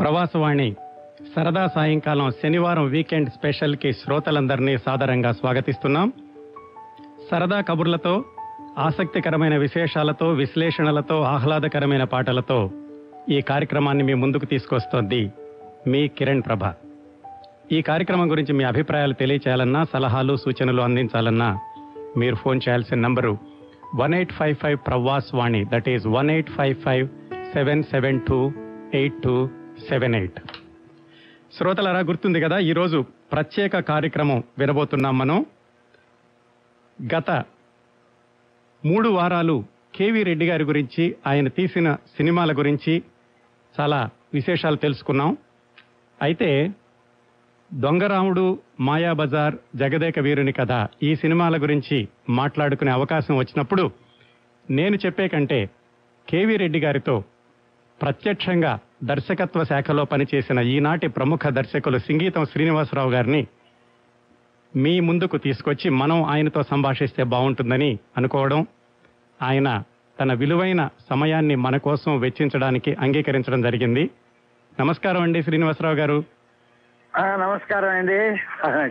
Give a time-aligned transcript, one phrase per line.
[0.00, 0.76] ప్రవాసవాణి.
[1.34, 6.12] సరదా సాయంకాలం శనివారం వీకెండ్ స్పెషల్కి శ్రోతలందరినీ సాదరంగా స్వాగతిస్తున్నాం.
[7.30, 8.24] సరదా కబుర్లతో
[8.78, 12.70] ఆసక్తికరమైన విశేషాలతో విశ్లేషణలతో ఆహ్లాదకరమైన పాటలతో
[13.30, 15.32] ఈ కార్యక్రమాన్ని మీ ముందుకు తీసుకొస్తోంది
[15.86, 16.72] మీ కిరణ్ ప్రభ.
[17.72, 21.58] ఈ కార్యక్రమం గురించి మీ అభిప్రాయాలు తెలియచేయాలన్నా సలహాలు సూచనలు అందించాలన్నా
[22.16, 23.38] మీరు ఫోన్ చేయాల్సిన number
[23.96, 27.08] one eight five five Pravas Vani that is one eight five five
[27.52, 28.52] seven seven two
[28.94, 29.36] eight two
[29.88, 30.40] seven eight.
[31.58, 35.46] శ్రోతలరా గుర్తుంది కదా ఈరోజు ప్రత్యేక కార్యక్రమం వినబోతున్నాం మనం.
[37.14, 37.30] గత
[38.84, 39.64] మూడు వారాలు
[39.94, 43.02] కేవీ రెడ్డి గారి గురించి ఆయన తీసిన సినిమాల గురించి
[43.80, 45.36] చాలా విశేషాలు తెలుసుకున్నాం.
[46.22, 46.70] అయితే
[47.74, 53.90] దొంగరాముడు మాయాబజార్ జగదేక వీరుని కథ ఈ సినిమాల గురించి మాట్లాడుకునే అవకాశం వచ్చినప్పుడు
[54.70, 55.70] నేను చెప్పే కంటే
[56.28, 57.24] కేవీ రెడ్డి గారితో
[58.02, 63.46] ప్రత్యక్షంగా దర్శకత్వ శాఖలో పనిచేసిన ఈనాటి ప్రముఖ దర్శకులు సింగీతం శ్రీనివాసరావు గారిని
[64.76, 68.66] మీ ముందుకు తీసుకొచ్చి మనం ఆయనతో సంభాషిస్తే బాగుంటుందని అనుకోవడం
[69.42, 69.82] ఆయన
[70.20, 74.10] తన విలువైన సమయాన్ని మన కోసం వెచ్చించడానికి అంగీకరించడం జరిగింది.
[74.80, 76.24] నమస్కారం అండి శ్రీనివాసరావు గారు.
[77.18, 78.18] నమస్కారం అండి.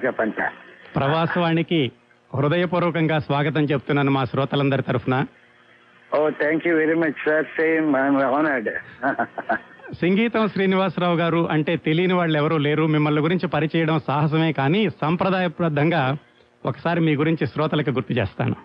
[0.05, 0.35] చెప్పండి
[0.95, 1.91] ప్రవాసవాణికి
[2.35, 5.25] హృదయపూర్వకంగా స్వాగతం చెప్తున్నాను మా శ్రోతలందరి తరఫున.
[6.15, 7.87] ఓ thank you very much sir same
[8.31, 8.69] honoured
[10.01, 12.83] Singeetam Srinivasarao గారు అంటే తెలియని వాళ్ళు ఎవరూ లేరు.
[12.87, 16.01] మిమ్మల్ని గురించి పరిచయడం సాహసమే కానీ సంప్రదాయబద్ధంగా
[16.63, 18.55] ఒకసారి మీ గురించి శ్రోతలకు గుర్తు చేస్తాను.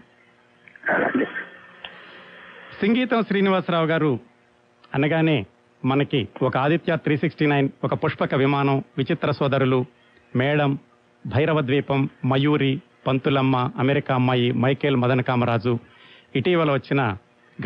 [2.81, 4.13] సంగీతం శ్రీనివాసరావు గారు
[4.95, 5.39] అనగానే
[5.83, 9.81] మనకి ఒక ఆదిత్య త్రీ సిక్స్టీ నైన్ ఒక పుష్పక విమానం విచిత్ర సోదరులు
[10.33, 10.73] madam
[11.25, 12.73] Bhairava Dweepam Mayuri
[13.07, 15.73] Pantulamma America Ammayi Michael Madana Kamaraju
[16.37, 17.03] ఇటీవల వచ్చిన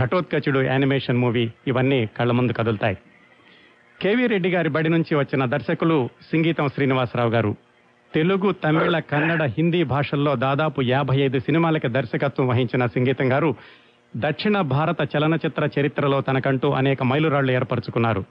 [0.02, 2.98] ఘటోత్కచుడు యానిమేషన్ మూవీ ఇవన్నీ కళ్ళ ముందు కదులుతాయి.
[4.02, 7.56] కేవీ రెడ్డి గారి బడి నుంచి వచ్చిన దర్శకులు సంగీతం శ్రీనివాసరావు గారు.
[8.14, 13.54] తెలుగు తమిళ కన్నడ హిందీ భాషల్లో దాదాపు యాభై ఐదు సినిమాలకి దర్శకత్వం వహించిన సంగీతం గారు
[14.16, 18.24] దక్షిణ భారత చలనచిత్ర చరిత్రలో తనకంటూ అనేక మైలురాళ్ళు ఏర్పరచుకున్నారు.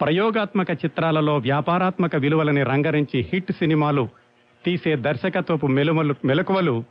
[0.00, 4.08] ప్రయోగాత్మక చిత్రాలలో వ్యాపారాత్మక విలువలని రంగరించి హిట్ సినిమాలు
[4.64, 6.84] తీసే దర్శకత్వపు మెలుమలు మెలకువలు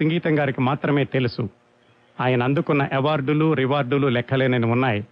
[0.00, 1.48] సంగీతం గారికి మాత్రమే తెలుసు.
[2.20, 5.06] ఆయన అందుకున్న అవార్డులు రివార్డులు లెక్కలేనని ఉన్నాయి.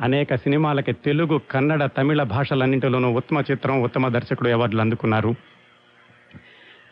[0.00, 5.34] అనేక సినిమాలకి తెలుగు కన్నడ తమిళ భాషలన్నింటిలోనూ ఉత్తమ చిత్రం ఉత్తమ దర్శకుడు అవార్డులు అందుకున్నారు.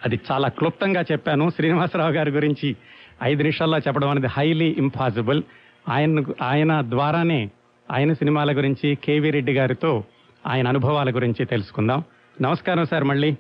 [0.05, 1.51] అది చాలా క్లుప్తంగా చెప్పాను.
[1.51, 2.77] శ్రీనివాసరావు గారి గురించి
[3.23, 5.43] ఐదు నిమిషాల్లో చెప్పడం అనేది హైలీ ఇంపాసిబుల్
[5.89, 7.51] ఆయన ఆయన ద్వారానే
[7.93, 10.05] ఆయన సినిమాల గురించి కేవీ రెడ్డి గారితో
[10.47, 12.05] ఆయన అనుభవాల గురించి తెలుసుకుందాం.
[12.43, 13.37] నమస్కారం సార్ మళ్ళీ.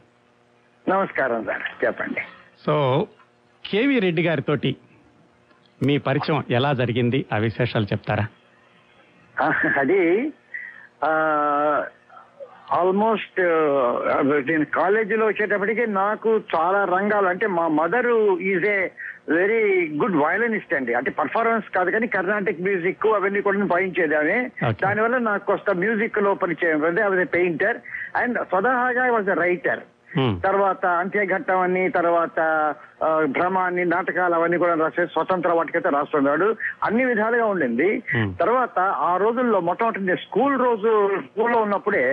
[0.88, 2.20] నమస్కారం సార్ చెప్పండి.
[2.66, 3.06] సో
[3.70, 4.76] కేవీ రెడ్డి గారితోటి
[5.84, 7.26] మీ పరిచయం ఎలా జరిగింది?
[7.32, 8.26] ఆ విశేషాలు చెప్తారా?
[9.78, 10.32] అది
[12.72, 13.40] ఆల్మోస్ట్
[14.48, 18.88] నేను కాలేజీలో వచ్చేటప్పటికి నాకు చాలా రంగాలు అంటే మా mother is a
[19.28, 20.94] very good violinist అండి.
[20.94, 24.50] అంటే పర్ఫార్మెన్స్ కాదు కానీ కర్ణాటిక్ మ్యూజిక్ అవన్నీ కూడా వాయించేది ఆమె.
[24.82, 27.76] దానివల్ల నాకు కొంత మ్యూజిక్లో పరిచయం అది పెయింటర్
[28.16, 29.80] అండ్ స్వతహాగా వాజ్ రైటర్.
[30.42, 32.38] తర్వాత అంత్యఘట్టం అని తర్వాత
[33.02, 36.46] ఆ, భ్రమ అని నాటకాలు అవన్నీ కూడా రాసే స్వతంత్ర వాటికైతే రాస్తున్నాడు
[36.84, 37.88] అన్ని విధాలుగా ఉండింది.
[38.14, 38.28] Hmm.
[38.38, 42.06] తర్వాత ఆ రోజుల్లో మొట్టమొదటి స్కూల్ రోజు స్కూల్లో ఉన్నప్పుడే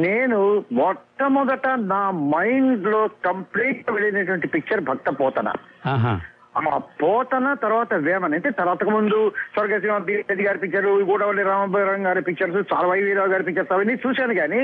[0.00, 0.38] నేను
[0.72, 5.48] మొట్టమొదట నా మైండ్లో కంప్లీట్ వెళ్ళినటువంటి పిక్చర్ భక్త పోతన.
[6.54, 6.60] ఆ
[7.00, 9.18] పోతన తర్వాత వేమన్ అంటే తర్వాత ముందు
[9.52, 14.62] స్వర్గసీమ రెడ్డి గారి పిక్చర్ గూడవల్లి రామభరం గారి పిక్చర్స్ చాలా వైవీరావు గారి పిక్చర్స్ అవన్నీ చూశాను కానీ.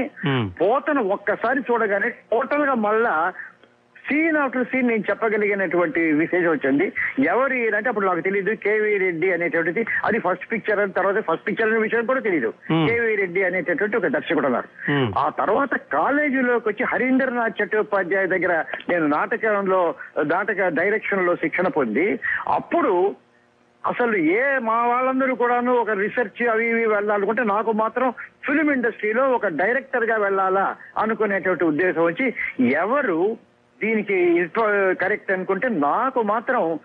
[0.60, 3.14] పోతను ఒక్కసారి చూడగానే టోటల్గా మళ్ళా
[4.06, 6.86] సీన్ ఆఫ్టర్ సీన్ నేను చెప్పగలిగినటువంటి విశేషం వచ్చింది
[7.26, 11.70] ఎవరు అంటే అప్పుడు నాకు తెలియదు కేవీ రెడ్డి అనేటువంటిది అది ఫస్ట్ పిక్చర్ అని తర్వాత ఫస్ట్ పిక్చర్
[11.70, 12.84] అనే విషయం కూడా తెలియదు Hmm.
[12.88, 15.06] కేవీ రెడ్డి అనేటటువంటి ఒక దర్శకుడు ఉన్నారు Hmm.
[15.18, 18.52] ఆ తర్వాత కాలేజీలోకి వచ్చి హరీంద్రనాథ్ చట్టోపాధ్యాయ దగ్గర
[18.90, 19.82] నేను నాటకంలో
[20.30, 22.06] నాటక డైరెక్షన్లో శిక్షణ పొంది
[22.56, 22.92] అప్పుడు
[23.84, 28.08] అసలు ఏ మా వాళ్ళందరూ కూడాను ఒక రీసెర్చ్ అవి ఇవి వెళ్ళాలనుకుంటే నాకు మాత్రం
[28.46, 30.64] ఫిలిం ఇండస్ట్రీలో ఒక డైరెక్టర్గా వెళ్ళాలా
[31.02, 32.26] అనుకునేటువంటి ఉద్దేశం వచ్చి
[32.78, 33.18] ఎవరు
[33.80, 34.18] దీనికి
[35.00, 36.78] కరెక్ట్ అనుకుంటే నాకు మాత్రం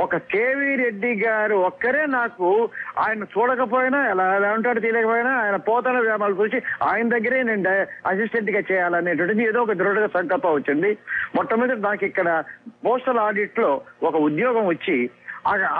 [0.00, 6.34] ఒక కేవీ రెడ్డి గారు ఒక్కరే నాకు ఆయన చూడకపోయినా ఎలా ఎలా ఉంటాడో తెలియకపోయినా ఆయన పోతన వ్యామాలు
[6.34, 7.74] చూసి ఆయన దగ్గరే నేను
[8.06, 10.98] అసిస్టెంట్గా చేయాలనేటువంటిది ఏదో ఒక దృఢ సంకల్పం వచ్చింది.
[11.36, 12.44] మొట్టమొదటి నాకు ఇక్కడ
[12.86, 14.96] పోస్టల్ ఆడిట్లో ఒక ఉద్యోగం వచ్చి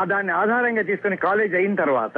[0.09, 2.17] దాన్ని ఆధారంగా తీసుకుని కాలేజ్ అయిన తర్వాత.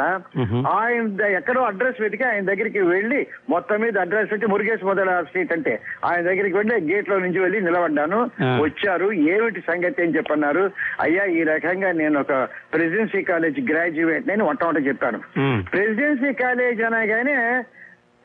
[0.74, 1.04] ఆయన
[1.36, 5.74] ఎక్కడో అడ్రస్ వెతికి ఆయన దగ్గరికి వెళ్ళి మొత్తం మీద అడ్రస్ పెట్టి మురుగేష్ మొదల స్ట్రీట్ అంటే
[6.06, 8.20] ఆయన దగ్గరికి వెళ్ళి గేట్లో నుంచి వెళ్ళి నిలబడ్డాను.
[8.60, 10.64] వచ్చారు ఏమిటి సంగతి అని చెప్పన్నారు
[11.00, 12.32] అయ్యా ఈ రకంగా నేను ఒక
[12.72, 15.60] ప్రెసిడెన్సీ కాలేజ్ గ్రాడ్యుయేట్ నేను మొట్టమొదటి చెప్పాను మ్మ్.
[15.72, 17.38] ప్రెసిడెన్సీ కాలేజ్ అనగానే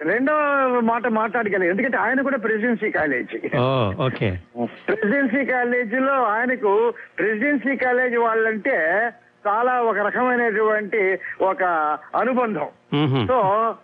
[0.02, 0.34] రెండో
[0.82, 3.40] మాట మాట్లాడగలిగాను ఎందుకంటే ఆయన కూడా ప్రెసిడెన్సీ కాలేజీ.
[4.00, 4.30] ఓకే.
[4.86, 8.78] ప్రెసిడెన్సీ కాలేజీలో ఆయనకు ప్రెసిడెన్సీ కాలేజీ వాళ్ళంటే
[9.48, 11.64] చాలా ఒక రకమైనటువంటి ఒక
[12.20, 12.68] అనుబంధం.
[13.28, 13.36] సో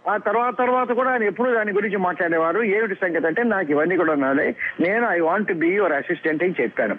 [0.09, 2.61] ఆ తర్వాత తర్వాత కూడా ఆయన ఎప్పుడు దాని గురించి మాట్లాడేవారు.
[2.61, 4.55] ఏమిటి సంగతి అంటే నాకు ఇవన్నీ కూడా ఉన్నాయి.
[4.79, 6.95] నేను I want be your assistant అని చెప్పాను.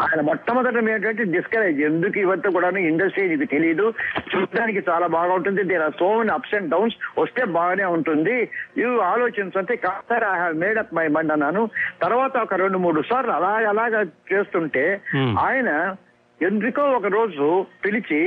[0.00, 3.94] ఆయన మొట్టమొదట ఏంటంటే డిస్కరేజ్ ఎందుకు ఇవంతా కూడా ఇండస్ట్రీ నీకు తెలియదు
[4.34, 8.48] చూడడానికి చాలా బాగా ఉంటుంది there are so many ups and downs వస్తే బాగానే ఉంటుంది.
[8.76, 11.68] ఇవి ఆలోచించంటే కాస్త I have made up my mind అన్నాను.
[12.02, 14.00] తర్వాత ఒక రెండు మూడు సార్లు అలాగ అలాగా
[14.32, 15.00] చేస్తుంటే.
[15.16, 15.94] ఆయన
[16.40, 17.46] ఎందుకో ఒక రోజు
[17.84, 18.20] పిలిచి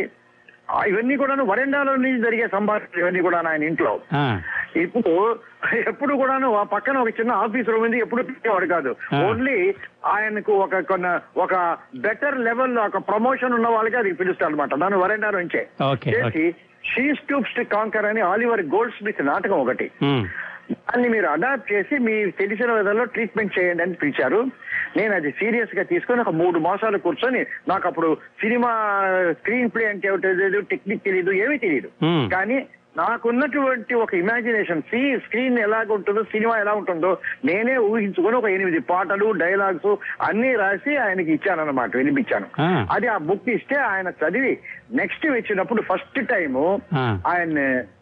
[0.88, 3.94] ఇవన్నీ కూడా వరండాలో నుంచి జరిగే సంభాషణ ఇవన్నీ కూడా ఆయన ఇంట్లో.
[4.76, 5.12] ఇప్పుడు
[5.92, 8.92] ఎప్పుడు కూడాను ఆ పక్కన ఒక చిన్న ఆఫీస్ రూమ్ ఉంది ఎప్పుడు పెట్టేవాడు కాదు.
[9.28, 9.56] ఓన్లీ
[10.06, 11.08] ఆయనకు ఒక కొన్న
[11.38, 11.54] ఒక
[11.96, 15.64] బెటర్ లెవెల్ ఒక ప్రమోషన్ ఉన్న వాళ్ళకి అది పిలుస్తాడు అనమాట నన్ను వరండా నుంచే.
[16.14, 16.46] చేసి
[16.92, 19.88] షీ స్టూప్స్ టు కాంకర్ అని ఆలివర్ గోల్డ్ స్మిత్ నాటకం ఒకటి.
[20.71, 24.39] దాన్ని మీరు అడాప్ట్ చేసి మీ తెలిసిన విధంలో ట్రీట్మెంట్ చేయండి అని పిలిచారు
[24.98, 28.10] నేను అది సీరియస్గా తీసుకొని ఒక మూడు మాసాలు కూర్చొని నాకు అప్పుడు
[28.42, 28.71] సినిమా
[29.31, 31.89] స్క్రీన్ ప్లే అంటే ఏమిటో తెలియదు టెక్నిక్ తెలియదు ఏమీ తెలియదు.
[32.31, 32.57] కానీ
[32.95, 37.12] నాకున్నటువంటి ఒక ఇమాజినేషన్ సి స్క్రీన్ ఎలాగ ఉంటుందో సినిమా ఎలా ఉంటుందో
[37.45, 39.91] నేనే ఊహించుకొని ఒక ఎనిమిది పాటలు డైలాగ్స్
[40.21, 42.47] అన్ని రాసి ఆయనకి ఇచ్చానన్నమాట వినిపించాను.
[42.91, 44.53] అది ఆ బుక్ ఇస్తే ఆయన చదివి
[44.91, 46.19] నెక్స్ట్ వచ్చినప్పుడు ఫస్ట్
[46.95, 47.03] ఆ.
[47.27, 47.59] ఆయన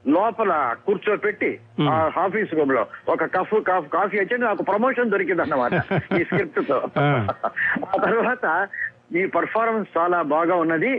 [0.07, 0.51] లోపల
[0.85, 1.51] కూర్చోపెట్టి.
[1.89, 5.73] ఆ ఆఫీస్ రూమ్లో ఒక కఫ్ కాఫ్ కాఫీ వచ్చి నాకు ప్రమోషన్ దొరికింది అన్నమాట
[6.19, 6.77] ఈ స్క్రిప్ట్తో.
[7.87, 8.45] ఆ తర్వాత
[9.15, 10.93] ఈ పర్ఫార్మెన్స్ చాలా బాగా ఉన్నది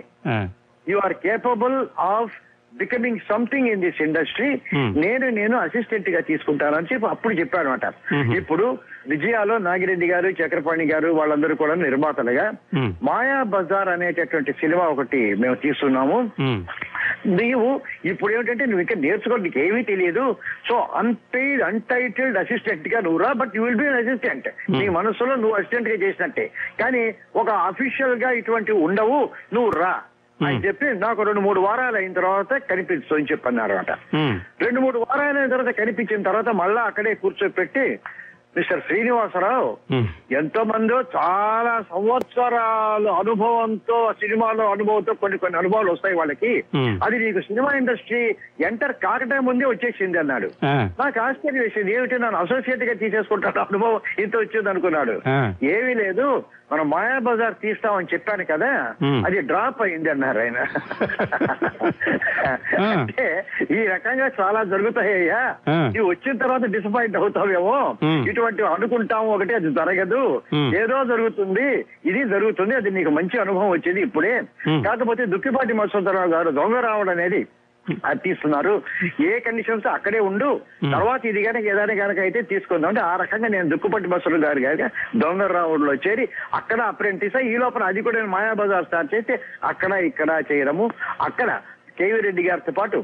[0.86, 2.34] you are capable of
[2.78, 4.88] becoming something in this industry Hmm.
[5.02, 8.32] నేను నేను అసిస్టెంట్గా తీసుకుంటానని చెప్పి అప్పుడు చెప్పాను అనమాట Mhm.
[8.38, 8.66] ఇప్పుడు
[9.08, 12.44] విజయాలో నాగిరెడ్డి గారు చక్రపాణి గారు వాళ్ళందరూ కూడా నిర్మాతలుగా
[12.76, 12.90] మ్మ్.
[13.06, 16.60] మాయా బజార్ అనేటటువంటి సినిమా ఒకటి మేము తీస్తున్నాము మ్మ్.
[17.36, 17.68] నీవు
[18.10, 20.24] ఇప్పుడు ఏమిటంటే నువ్వు ఇంకా నేర్చుకో నీకు ఏమీ తెలియదు
[20.68, 25.98] సో అన్పెయిడ్ అన్టైటిల్డ్ అసిస్టెంట్గా నువ్వు రా but you will be assistant నీ మనసులో నువ్వు అసిస్టెంట్గా
[26.04, 26.46] చేసినట్టే
[26.80, 27.02] కానీ
[27.36, 29.18] ఒక అఫీషియల్గా ఇటువంటివి ఉండవు
[29.54, 29.94] నువ్వు రా
[30.40, 30.64] అని Hmm.
[30.64, 33.28] చెప్పి నాకు రెండు మూడు వారాలు అయిన తర్వాత కనిపించు అని
[34.14, 34.36] మ్మ్.
[34.60, 37.86] రెండు మూడు వారాలు అయిన తర్వాత కనిపించిన తర్వాత మళ్ళా అక్కడే కూర్చోపెట్టి
[38.56, 39.66] మిస్టర్ శ్రీనివాసరావు.
[40.32, 46.52] ఎంతో మందో చాలా సంవత్సరాల అనుభవంతో సినిమాలో అనుభవంతో కొన్ని కొన్ని అనుభవాలు వస్తాయి వాళ్ళకి.
[47.04, 48.22] అది నీకు సినిమా ఇండస్ట్రీ
[48.62, 50.48] ఎంటర్ కాకటే ముందే వచ్చేసింది అన్నాడు
[51.00, 55.16] నాకు ఆశ్చర్యం వేసింది ఏమిటి నన్ను అసోసియేట్గా తీసేసుకుంటాను అనుభవం ఇంత వచ్చింది అనుకున్నాడు.
[55.72, 56.28] ఏమీ లేదు
[56.72, 58.94] మనం మాయా బజార్ తీస్తామని చెప్పాను కదా.
[59.26, 60.58] అది డ్రాప్ అయింది అన్నారు ఆయన.
[62.92, 65.56] అంటే ఈ రకంగా చాలా జరుగుతాయ్యా.
[65.96, 67.96] ఇవి వచ్చిన తర్వాత డిసప్పాయింట్ అవుతావేమో.
[68.30, 70.42] ఇటువంటి అనుకుంటాము ఒకటి అది జరగదు.
[70.82, 74.42] ఏదో జరుగుతుంది ఇది జరుగుతుంది అది నీకు మంచి అనుభవం వచ్చింది ఇప్పుడే.
[74.86, 77.46] కాకపోతే దుక్కిపాటి మత్స్వతరావు గారు దొంగ రావడం అనేది
[78.24, 78.74] తీస్తున్నారు.
[79.30, 80.50] ఏ కండిషన్స్ అక్కడే ఉండు.
[80.94, 84.88] తర్వాత ఇది కనుక ఏదైనా కనుక అయితే తీసుకుందాం అంటే ఆ రకంగా నేను దుక్కుపట్టి బస్సులు గారు గారు
[85.22, 90.30] దొంగ రావుడులో చేరి అక్కడ అప్రెంటిస్ ఈ లోపల అది కూడా నేను మాయాబజార్ స్టార్ట్ చేస్తే అక్కడ ఇక్కడ
[90.50, 90.86] చేయడము.
[91.28, 91.50] అక్కడ
[92.00, 92.98] కేవీ రెడ్డి గారితో పాటు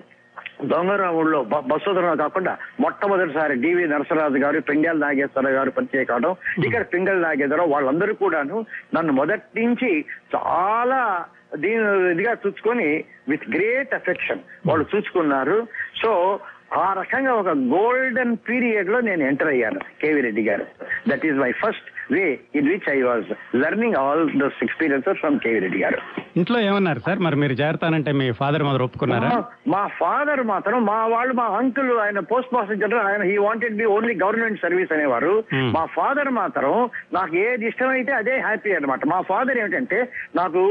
[0.71, 1.39] దొంగరావుల్లో
[1.71, 6.33] బస్సుధరం కాకుండా మొట్టమొదటిసారి డివి నరసరాజు గారు పింగళ నాగేశ్వరరావు గారు పరిచయం కావడం
[6.67, 8.59] ఇక్కడ పింగళ నాగేశ్వరరావు వాళ్ళందరూ కూడాను
[8.95, 9.91] నన్ను మొదటి నుంచి
[10.35, 11.01] చాలా
[11.57, 15.67] దీని ఇదిగా చూసుకొని విత్ గ్రేట్ అఫెక్షన్ వాళ్ళు చూసుకున్నారు.
[16.03, 16.41] సో
[16.73, 20.67] ఆ రకంగా ఒక గోల్డెన్ పీరియడ్లో నేను ఎంటర్ అయ్యాను కేవీ రెడ్డి గారు.
[21.09, 22.25] That is my first way
[22.59, 23.29] in which I was
[23.61, 26.01] learning all those experiences from K V Reddy గారు
[26.37, 29.31] ఇంట్లో ఏమన్నారు సార్ మరి మీరు చేరతానంటే మీ ఫాదర్ మదర్ ఒప్పుకున్నారా
[29.73, 33.87] మా- ఫాదర్ మాత్రం మా వాళ్ళు మా అంకుల్ ఆయన పోస్ట్ మాస్టర్ జనరల్ ఆయన he wanted be
[33.95, 35.69] only government service అనేవారు Hmm.
[35.75, 36.73] మా ఫాదర్ మాత్రం
[37.15, 39.99] నాకు ఏది ఇష్టమైతే అదే హ్యాపీ అన్నమాట మా ఫాదర్ ఏమిటంటే
[40.37, 40.63] నాకు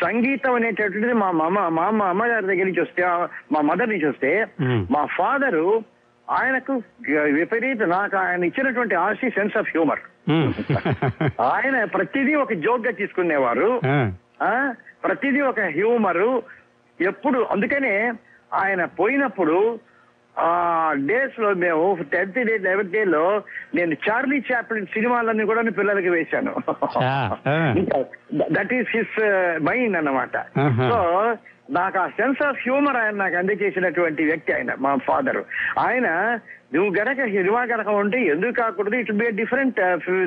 [0.00, 3.04] సంగీతం అనేటటువంటిది మా అమ్మ మా అమ్మ అమ్మగారి దగ్గర నుంచి వస్తే
[3.52, 4.80] మా మదర్ నుంచి వస్తే Hmm.
[4.90, 5.66] మా ఫాదరు
[6.28, 6.74] ఆయనకు
[7.36, 10.09] విపరీత నాకు ఆయన ఇచ్చినటువంటి ఆర్సీ సెన్స్ ఆఫ్ హ్యూమర్ మ్మ్.
[11.40, 13.80] ఆయన ప్రతిదీ ఒక జోక్గా తీసుకునేవారు.
[13.86, 14.12] ఆ,
[14.42, 14.74] ఆ
[15.04, 16.42] ప్రతిదీ ఒక హ్యూమరు
[17.00, 18.12] ఎప్పుడు అందుకనే
[18.54, 19.78] ఆయన పోయినప్పుడు
[20.38, 23.42] ఆ డేస్లో మేము టెన్త్ డే లెవెన్త్ డే లో
[23.74, 26.54] నేను చార్లీ చాప్లిన్ సినిమాలన్నీ కూడా పిల్లలకి వేశాను.
[28.52, 29.20] దట్ ఈస్ హిస్
[29.62, 30.36] మైండ్ అన్నమాట.
[30.90, 31.36] సో
[31.70, 35.40] నాకు ఆ సెన్స్ ఆఫ్ హ్యూమర్ ఆయన నాకు అందజేసినటువంటి వ్యక్తి ఆయన మా ఫాదర్
[35.80, 36.08] ఆయన
[36.74, 39.78] నువ్వు గనక సినిమా గనక ఉంటే ఎందుకు కాకూడదు it be different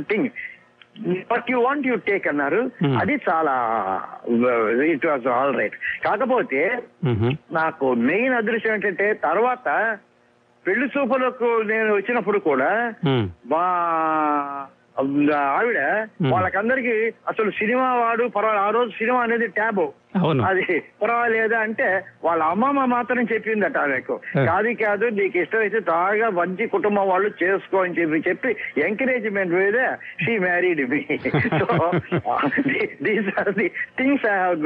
[0.09, 0.29] thing
[1.29, 2.95] but you want you take అన్నారు Hmm.
[3.00, 3.53] అది చాలా
[4.89, 6.62] ఇట్ వాజ్ ఆల్ రైట్ కాకపోతే.
[7.57, 9.67] నాకు మెయిన్ అదృష్టం ఏంటంటే తర్వాత
[10.65, 12.69] పెళ్ళి చూపులకు నేను వచ్చినప్పుడు కూడా
[13.07, 13.25] మ్మ్.
[13.51, 13.63] మా
[15.51, 15.79] ఆవిడ
[16.15, 16.29] Hmm.
[16.33, 16.95] వాళ్ళకందరికి
[17.27, 19.85] అసలు సినిమా వాడు పర్వాలేదు ఆ రోజు సినిమా అనేది ట్యాబు
[20.48, 20.65] అది
[21.01, 21.88] పర్వాలేదా అంటే
[22.24, 24.15] వాళ్ళ అమ్మమ్మ మాత్రం చెప్పిందట ఆమెకు.
[24.48, 28.51] కాదు కాదు నీకు ఇష్టమైతే బాగా మంచి కుటుంబం వాళ్ళు చేసుకో అని చెప్పి చెప్పి
[28.84, 29.79] ఎంకరేజ్మెంట్ మీద
[30.24, 31.01] she married me
[31.60, 31.67] so
[33.05, 33.67] these are the
[33.98, 34.63] things I have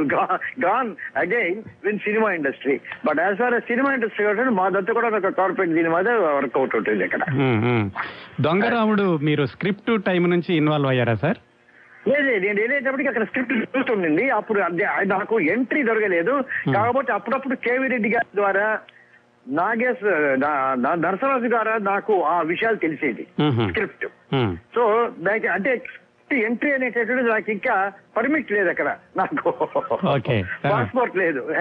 [0.64, 2.78] gone again win cinema industry
[3.08, 7.24] but as far cinema industry కాబట్టి మాదంతా కూడా ఒక కార్పొరేట్ దీని మీద వర్కౌట్ ఉంటుంది ఇక్కడ.
[8.42, 11.40] దొంగరాముడు మీరు స్క్రిప్ట్ టైం నుంచి ఇన్వాల్వ్ అయ్యారా సార్
[12.06, 14.60] లేదు నేను వెళ్ళేటప్పటికి అక్కడ స్క్రిప్ట్ చూస్తుండింది అప్పుడు
[15.06, 16.36] నాకు ఎంట్రీ దొరకలేదు
[16.74, 18.68] కాబట్టి అప్పుడప్పుడు కేవీ రెడ్డి గారి ద్వారా
[19.46, 20.04] నాగేశ్
[21.00, 23.28] నరసరాజు గారు నాకు ఆ విషయాలు తెలిసేది.
[23.40, 23.70] మ్మ్.
[23.70, 24.06] స్క్రిప్ట్.
[24.34, 24.82] ఉమ్, సో
[25.54, 25.72] అంటే
[26.36, 28.98] ఎంట్రీ అనేటటువంటిది నాకు ఇంకా పర్మిట్ లేదు అక్కడ.
[29.18, 29.52] నాకు.
[30.70, 31.54] పాస్పోర్ట్ లేదు.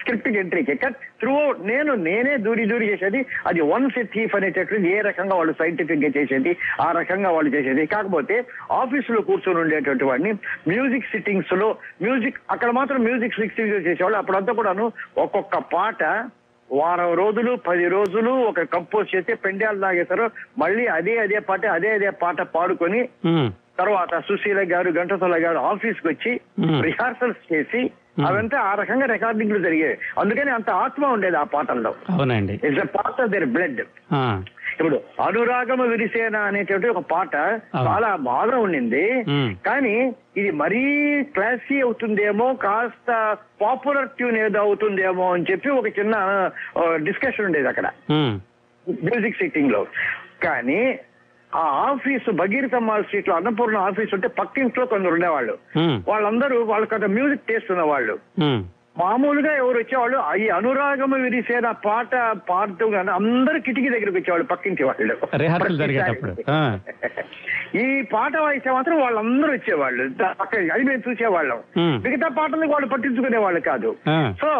[0.00, 0.74] స్క్రిప్ట్ ఎంట్రీకి
[1.20, 3.26] త్రూ నేను నేనే దూరి దూరి చేసేది.
[3.46, 7.86] అది వన్ థీఫ్ అనేటటువంటిది ఏ రకంగా వాళ్ళు సైంటిఫిక్గా చేసేది ఆ రకంగా వాళ్ళు చేసేది.
[7.86, 10.32] కాకపోతే ఆఫీస్లో కూర్చొని ఉండేటువంటి వాడిని
[10.68, 14.18] మ్యూజిక్ సిట్టింగ్స్లో మ్యూజిక్ అక్కడ మాత్రం మ్యూజిక్ సిట్టింగ్స్ చేసేవాళ్ళు.
[14.18, 16.30] అప్పుడంతా కూడాను ఒక్కొక్క పాట
[16.72, 22.10] వారం రోజులు పది రోజులు ఒక కంపోజ్ చేస్తే పెండాలు తాగేశారు మళ్ళీ అదే అదే పాట అదే అదే
[22.10, 23.08] పాట పాడుకొని
[23.78, 26.40] తర్వాత సుశీల గారు ఘంటసాల గారు ఆఫీస్కి వచ్చి.
[26.82, 27.90] రిహార్సల్స్ చేసి.
[28.26, 29.98] అవంతా ఆ రకంగా రికార్డింగ్లు జరిగాయి.
[30.18, 31.94] అందుకని అంత ఆత్మ ఉండేది ఆ పాటల్లో.
[32.10, 32.60] అవునండి.
[32.64, 33.80] It's part of their blood
[34.76, 37.34] ఇప్పుడు అనురాగమ విరిసేన అనేటువంటి ఒక పాట.
[37.76, 39.24] చాలా బాగా ఉండింది.
[39.66, 40.82] కానీ ఇది మరీ
[41.22, 47.86] క్లాసీ అవుతుందేమో కాస్త పాపులర్ ట్యూన్ ఏదో అవుతుందేమో అని చెప్పి ఒక చిన్న డిస్కషన్ ఉండేది అక్కడ.
[48.10, 49.86] మ్యూజిక్ సిట్టింగ్లో
[50.42, 50.98] కానీ
[51.56, 55.58] ఆ ఆఫీసు భగీరథమ్మ స్ట్రీట్లో అన్నపూర్ణ ఆఫీస్ ఉంటే పక్కింట్లో కొందరు ఉండేవాళ్ళు.
[56.08, 58.18] వాళ్ళందరూ వాళ్ళకి అంత మ్యూజిక్ టేస్ట్ ఉన్నవాళ్ళు.
[58.98, 62.14] మామూలుగా ఎవరు వచ్చేవాళ్ళు ఈ అనురాగమ విరిసేన పాట
[62.50, 65.14] పాడుతూ కానీ అందరూ కిటికీ దగ్గరికి వచ్చేవాళ్ళు పక్కింటి వాళ్ళు.
[67.78, 70.02] ఈ పాట వాయిస్తే మాత్రం వాళ్ళందరూ వచ్చేవాళ్ళు.
[70.72, 71.58] అది మేము చూసేవాళ్ళం.
[71.78, 73.96] మిగతా పాటలకు వాళ్ళు పట్టించుకునే వాళ్ళు కాదు
[74.42, 74.50] సో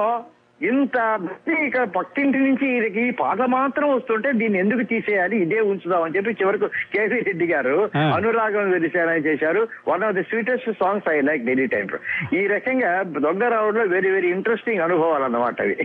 [0.62, 1.18] ఇంత
[1.64, 2.66] ఇక్కడ పక్కింటి నుంచి
[3.08, 5.36] ఈ పాట మాత్రం వస్తుంటే దీన్ని ఎందుకు తీసేయాలి?
[5.42, 7.90] ఇదే ఉంచుదాం అని చెప్పి చివరకు కేవీ రెడ్డి గారు.
[7.96, 9.68] అనురాగం విరిశారని చేశారు.
[9.88, 11.86] One of the sweetest songs I like daily time
[12.32, 15.76] ఈ రకంగా దొంగరావులో వెరీ వెరీ ఇంట్రెస్టింగ్ అనుభవాలు అన్నమాట అవి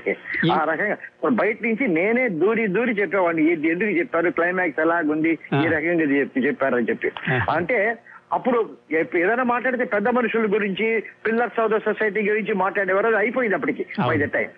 [0.52, 0.98] ఆ రకంగా
[1.30, 3.52] బయట నుంచి నేనే దూరి దూరి చెప్పేవాడిని.
[3.52, 4.30] ఇది ఎందుకు చెప్పారు?
[4.30, 5.32] క్లైమాక్స్ ఎలాగుంది?
[5.64, 5.68] ఈ.
[5.68, 7.12] రకంగా చెప్పి చెప్పారని చెప్పి.
[7.52, 7.96] అంటే
[8.32, 8.60] అప్పుడు
[8.92, 10.88] ఏదైనా మాట్లాడితే పెద్ద మనుషుల గురించి
[11.26, 14.50] పిల్లర్స్ ఆఫ్ ద సొసైటీ గురించి మాట్లాడేవారు అది అయిపోయింది అప్పటికి బై ద టైం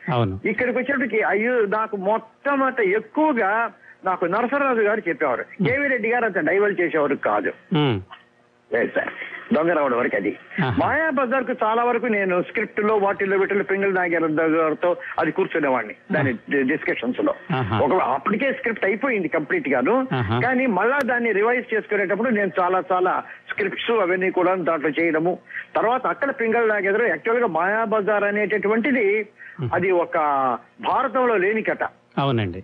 [0.45, 3.51] ఇక్కడికి వచ్చేప్పటికి అయ్యో నాకు మొట్టమొదట ఎక్కువగా
[4.05, 5.43] నాకు నరసరాజు గారు చెప్పేవారు.
[5.65, 7.51] కేవీ రెడ్డి గారు అంత డైవర్ట్ చేసేవారు కాదు.
[8.95, 9.11] సార్
[9.51, 10.31] దొంగ రావడం వరకు అది.
[10.79, 16.31] మాయా బజార్కు చాలా వరకు నేను స్క్రిప్ట్లో వాటిల్లో వీటిల్లో పింగళ నాగేశ్వరరావుతో అది కూర్చునేవాడిని దాని
[16.63, 17.33] డిస్కషన్స్లో.
[17.81, 19.95] ఒక అప్పటికే స్క్రిప్ట్ అయిపోయింది కంప్లీట్ గాను.
[20.41, 23.13] కానీ మళ్ళా దాన్ని రివైజ్ చేసుకునేటప్పుడు నేను చాలా చాలా
[23.49, 25.33] స్క్రిప్ట్స్ అవన్నీ కూడా దాంట్లో చేయడము
[25.75, 29.05] తర్వాత అక్కడ పింగళ నాగేశ్వర యాక్చువల్గా మాయా బజార్ అనేటటువంటిది
[29.73, 30.17] అది ఒక
[30.81, 31.83] భారతంలో లేని కథ
[32.17, 32.61] అవునండి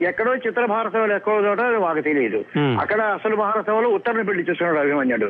[0.00, 2.38] ఎక్కడో చిత్ర భారతంలో ఎక్కడో చోట మాకు తెలియదు.
[2.80, 5.28] అక్కడ అసలు భారతంలో ఉత్తరణ పెళ్ళి చూస్తున్నాడు అభిమన్యుడు.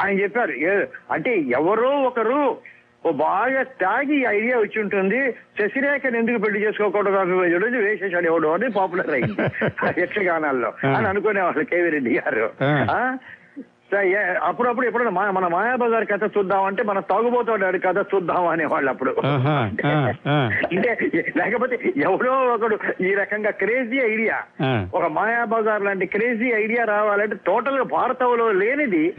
[0.00, 2.38] ఆయన చెప్పారు "ఏ- అంటే ఎవరో ఒకరు
[3.04, 5.20] ఓ బాగా తాగి ఐడియా వచ్చి ఉంటుంది
[5.56, 9.46] శశిరేఖను ఎందుకు పెళ్ళి చేసుకోకూడదు అభిమన్యుడు వేసేసాడు ఎవడు అని పాపులర్ అయింది
[10.02, 10.70] యక్షగానాల్లో.
[10.90, 12.46] అని అనుకునేవాళ్ళు కేవీ రెడ్డి గారు
[14.42, 19.14] అప్పుడప్పుడు ఎప్పుడైనా మన మాయాబజార్ కథ చూద్దాం అంటే మన తాగుబోతాడు కథ చూద్దాం అనేవాళ్ళు అప్పుడు.
[19.26, 24.42] అంటే లేకపోతే ఎవరో ఒకడు ఈ రకంగా క్రేజీ ఐడియా.
[24.94, 29.14] ఒక మాయా బజార్ లాంటి క్రేజీ ఐడియా రావాలంటే టోటల్గా భారతంలో లేనిది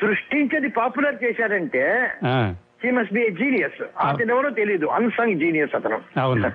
[0.00, 2.10] సృష్టించేది పాపులర్ చేశారంటే
[2.84, 3.82] హీ మస్ట్ బి జీనియస్.
[4.00, 6.00] అతను ఎవరో తెలియదు అన్సంగ్ జీనియస్ అతను.
[6.20, 6.52] అవును.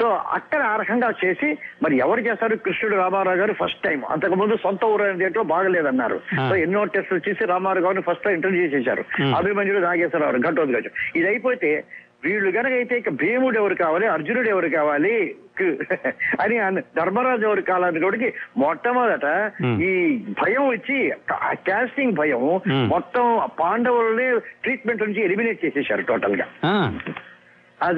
[0.00, 2.56] సో అక్కడ ఆ రకంగా చేసి మరి ఎవరు చేస్తారు?
[2.56, 6.20] కృష్ణుడు రామారావు గారు ఫస్ట్ టైం అంతకు ముందు సొంత ఊరు అనేది బాగలేదన్నారు.
[6.48, 9.04] సో ఎన్నో టెస్టులు చేసి రామారావు గారిని ఫస్ట్ టైం ఇంటర్వ్యూ చేశారు.
[9.36, 11.84] అభిమన్యుడు నాగేశ్వరరావు ఘటోద్గజం ఇది అయిపోతే
[12.24, 14.06] వీళ్ళు గనక అయితే ఇక భీముడు ఎవరు కావాలి?
[14.06, 15.36] అర్జునుడు ఎవరు కావాలి?
[16.40, 18.18] అని ధర్మరాజు ఎవరు కావాలని కూడా
[18.56, 19.52] మొట్టమొదట.
[19.64, 22.60] ఈ భయం వచ్చి కాస్టింగ్ భయం.
[22.68, 26.46] మొత్తం పాండవుల్ని ట్రీట్మెంట్ నుంచి ఎలిమినేట్ చేసేశారు టోటల్గా.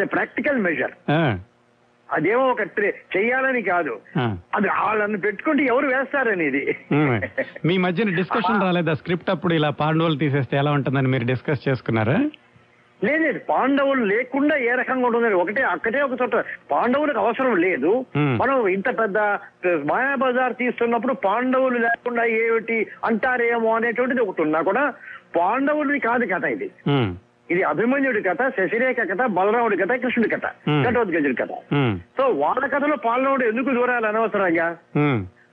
[0.03, 0.91] ఎ ప్రాక్టికల్ మెజర్
[2.13, 3.99] అదేమో ఒక ట్రే- చెయ్యాలని కాదు.
[4.55, 6.77] అది వాళ్ళని పెట్టుకుంటే ఎవరు వేస్తారనేది.
[7.65, 8.95] మీ మధ్యన డిస్కషన్ రాలేదా?
[8.95, 12.17] స్క్రిప్ట్ అప్పుడు ఇలా పాండవులు తీసేస్తే ఎలా ఉంటుందని మీరు డిస్కస్ చేసుకున్నారా?
[13.05, 18.05] లేదు లేదు, పాండవులు లేకుండా ఏ రకంగా ఉంటుంది ఒకటే అక్కడే ఒక చోట పాండవులకు అవసరం లేదు.
[18.37, 19.19] మనం ఇంత పెద్ద
[19.85, 24.93] మాయాబజార్ తీస్తున్నప్పుడు పాండవులు లేకుండా ఏమిటి అంటారేమో అనేటువంటిది ఒకటి ఉన్నా కూడా
[25.37, 26.71] పాండవులది కాదు కథ ఇది.
[27.51, 30.47] ఇది అభిమన్యుడి కథ శశిరేఖ కథ బలరాముడి కథ కృష్ణుడి కథ.
[30.85, 31.49] ఘటోద్గజుడి కథ.
[32.19, 34.77] సో వాళ్ళ కథలో పాండవుడు ఎందుకు దూరాలి అనవసరంగా.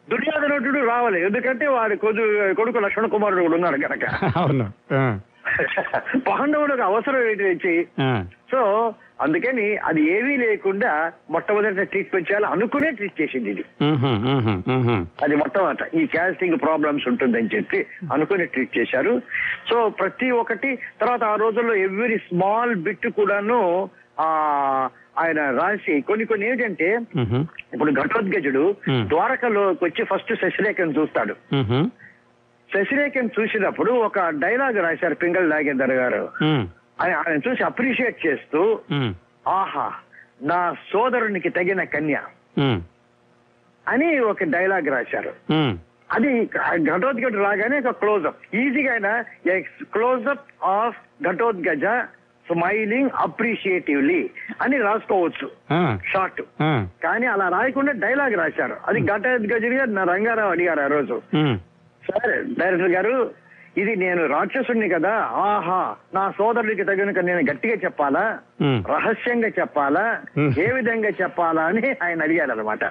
[0.09, 4.05] దుర్యోధనుడు రావాలి ఎందుకంటే వాడి కొడు కొడుకు లక్ష్మణ కుమారుడు కూడా ఉన్నాడు కనుక
[6.29, 7.87] పాండవులకు అవసరం ఏంటి
[8.51, 8.61] సో
[9.21, 13.63] అందుకని అది ఏమీ లేకుండా మొట్టమొదటి ట్రీట్మెంట్ చేయాలి అనుకునే ట్రీట్ చేసింది ఇది.
[15.23, 19.21] అది మొట్టమొదట ఈ క్యాస్టింగ్ ప్రాబ్లమ్స్ ఉంటుందని చెప్పి అనుకుని ట్రీట్ చేశారు.
[19.69, 24.29] సో ప్రతి ఒక్కటి తర్వాత ఆ రోజుల్లో ఎవ్రీ స్మాల్ బిట్ కూడాను ఆ
[25.19, 26.99] ఆయన రాసి కొన్ని కొన్ని ఏంటంటే
[27.73, 28.75] ఇప్పుడు ఘటోద్గజుడు.
[28.89, 31.35] ద్వారకలోకి వచ్చి ఫస్ట్ శశిరేఖను చూస్తాడు.
[32.69, 36.29] శశిరేఖను చూసినప్పుడు ఒక డైలాగ్ రాశారు పింగళ నాగేందర్ గారు.
[36.99, 38.79] మ్, ఆయన చూసి అప్రిషియేట్ చేస్తూ
[39.47, 39.87] ఆహా
[40.41, 40.59] నా
[40.91, 42.17] సోదరునికి తగిన కన్య
[43.87, 45.31] అని ఒక డైలాగ్ రాశారు.
[46.11, 46.45] అది
[46.83, 49.13] ఘటోద్గజ రాగానే ఒక క్లోజ్అప్ ఈజీగా అయినా
[49.93, 51.85] closeup of Ghatotkacha
[52.45, 54.29] smiling appreciatively
[54.61, 55.47] అని రాసుకోవచ్చు.
[56.11, 56.41] షార్ట్
[57.03, 58.77] కానీ అలా రాయకుండా డైలాగ్ రాశారు.
[58.87, 61.15] అది ఘటోద్గజుడి నా రంగారావు అడిగారు ఆ రోజు.
[62.03, 63.13] సార్ డైరెక్టర్ గారు
[63.77, 65.13] ఇది నేను రాక్షసుణ్ణి కదా.
[65.45, 68.39] ఆహా నా సోదరుడికి తగిన నేను గట్టిగా చెప్పాలా.
[68.91, 70.05] రహస్యంగా చెప్పాలా.
[70.57, 72.83] ఏ విధంగా చెప్పాలా అని ఆయన అడిగారు అనమాట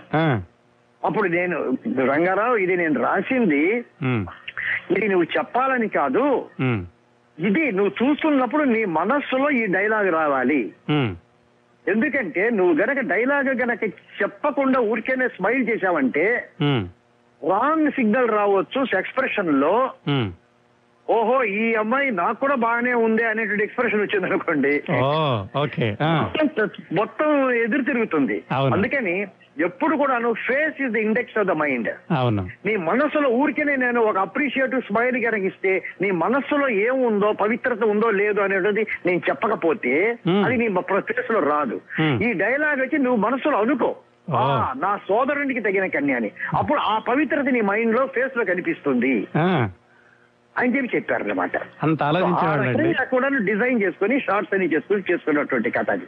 [1.05, 1.79] అప్పుడు నేను
[2.13, 3.85] రంగారావు ఇది నేను రాసింది.
[4.91, 6.25] ఇది నువ్వు చెప్పాలని కాదు.
[7.39, 10.73] ఇది నువ్వు చూస్తున్నప్పుడు నీ మనస్సులో ఈ డైలాగ్ రావాలి.
[11.89, 13.85] ఎందుకంటే నువ్వు గనక డైలాగ్ గనక
[14.23, 16.49] చెప్పకుండా ఊరికేనే స్మైల్ చేశావంటే
[17.51, 19.91] రాంగ్ సిగ్నల్ రావచ్చు ఎక్స్ప్రెషన్లో.
[21.11, 24.83] ఓహో ఈ అమ్మాయి నాకు కూడా బాగానే ఉంది అనేటువంటి ఎక్స్ప్రెషన్ వచ్చింది అనుకోండి.
[26.95, 28.43] మొత్తం ఎదురు తిరుగుతుంది.
[28.53, 29.27] అందుకని
[29.61, 32.49] ఎప్పుడు కూడాను face is the index of the mind అవును.
[32.67, 38.87] నీ మనస్సులో ఊరికేనే నేను ఒక అప్రిషియేటివ్ స్మైల్ కనుక నీ మనస్సులో ఏముందో పవిత్రత ఉందో లేదో అనేది
[39.07, 40.19] నేను చెప్పకపోతే.
[40.45, 41.81] అది నీ ఫేస్లో రాదు.
[42.23, 43.97] ఈ డైలాగ్ వచ్చి నువ్వు మనస్సులో అనుకో.
[44.77, 49.27] నా సోదరునికి తగిన కన్య అని అప్పుడు ఆ పవిత్రత నీ మైండ్లో ఫేస్లో కనిపిస్తుంది.
[50.57, 51.57] అని చెప్పి చెప్పారు అనమాట
[53.11, 56.07] కూడా డిజైన్ చేసుకుని షార్ట్స్ అని చేసుకుని చేసుకున్నటువంటి కథ అది.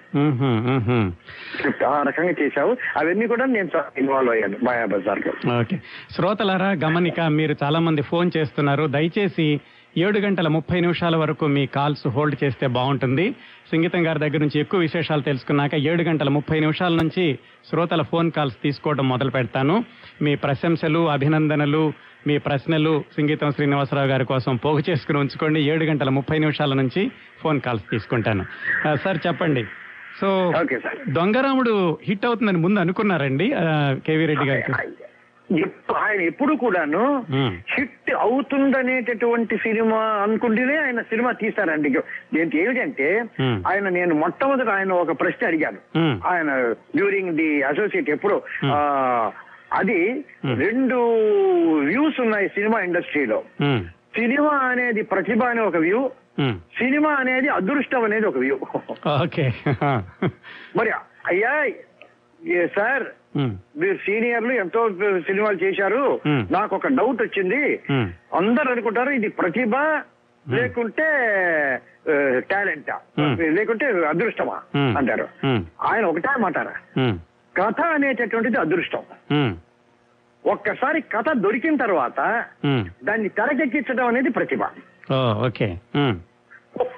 [1.87, 2.77] ఆ రకంగా చేశావు.
[2.97, 5.79] అవన్నీ కూడా నేను ఇన్వాల్వ్ అయ్యాను మాయా బజార్లో ఓకే.
[6.11, 8.87] శ్రోతలారా గమనిక మీరు చాలా మంది ఫోన్ చేస్తున్నారు.
[8.87, 9.49] దయచేసి
[9.99, 13.25] ఏడు గంటల ముప్పై నిమిషాల వరకు మీ కాల్స్ హోల్డ్ చేస్తే బాగుంటుంది.
[13.73, 18.57] సంగీతం గారి దగ్గర నుంచి ఎక్కువ విశేషాలు తెలుసుకున్నాక ఏడు గంటల ముప్పై నిమిషాల నుంచి శ్రోతల ఫోన్ కాల్స్
[18.63, 19.85] తీసుకోవడం మొదలు పెడతాను.
[20.23, 21.93] మీ ప్రశంసలు అభినందనలు
[22.27, 25.61] మీ ప్రశ్నలు సంగీతం శ్రీనివాసరావు గారి కోసం పోగు చేసుకుని ఉంచుకోండి.
[25.71, 28.45] ఏడు గంటల ముప్పై నిమిషాల నుంచి ఫోన్ కాల్స్ తీసుకుంటాను.
[29.05, 29.65] సార్ చెప్పండి.
[30.21, 30.29] సో
[31.09, 33.49] దొంగరాముడు హిట్ అవుతుందని ముందు అనుకున్నారండి
[34.07, 34.73] కేవీ రెడ్డి గారికి?
[35.97, 37.25] ఆయన ఎప్పుడు కూడాను.
[37.69, 41.89] హిట్ అవుతుందనేటటువంటి సినిమా అనుకుంటేనే ఆయన సినిమా తీశారండి
[42.35, 43.25] దీనికి ఏమిటంటే.
[43.67, 45.79] ఆయన నేను మొట్టమొదట ఆయన ఒక ప్రశ్న అడిగాను.
[46.27, 48.43] ఆయన డ్యూరింగ్ ది అసోసియేట్ ఎప్పుడు
[49.73, 50.25] అది.
[50.55, 50.99] రెండు
[51.79, 53.43] వ్యూస్ ఉన్నాయి సినిమా ఇండస్ట్రీలో.
[54.17, 56.11] సినిమా అనేది ప్రతిభ అనే ఒక వ్యూ.
[56.79, 58.59] సినిమా అనేది అదృష్టం అనేది ఒక వ్యూ
[59.23, 59.53] ఓకే
[60.77, 60.91] మరి
[61.27, 61.69] అయ్యా
[62.77, 63.07] సార్.
[63.77, 66.21] మీరు సీనియర్లు ఎంతో సినిమాలు చేశారు.
[66.53, 67.81] నాకు ఒక డౌట్ వచ్చింది.
[68.37, 69.77] అందరు అనుకుంటారు ఇది ప్రతిభ
[70.51, 71.05] లేకుంటే
[72.39, 72.91] టాలెంట్.
[73.41, 74.61] లేకుంటే అదృష్టమా.
[74.99, 75.29] అంటారు.
[75.83, 77.03] ఆయన ఒకటే మాటారా.
[77.57, 78.99] కథ అనేటటువంటిది అదృష్టం.
[80.47, 82.45] ఒక్కసారి కథ దొరికిన తర్వాత.
[83.05, 84.61] దాన్ని తెరకెక్కించడం అనేది ప్రతిభ
[85.47, 85.79] ఓకే.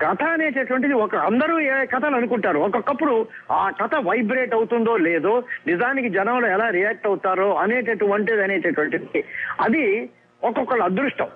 [0.03, 3.15] కథ అనేటటువంటిది ఒక అందరూ ఏ కథలు అనుకుంటారు ఒక్కొక్కప్పుడు
[3.61, 5.35] ఆ కథ వైబ్రేట్ అవుతుందో లేదో
[5.71, 9.23] నిజానికి జనంలో ఎలా రియాక్ట్ అవుతారో అనేటటువంటిది అనేటటువంటిది
[9.67, 9.85] అది
[10.43, 11.29] ఒక్కొక్కళ్ళ అదృష్టం.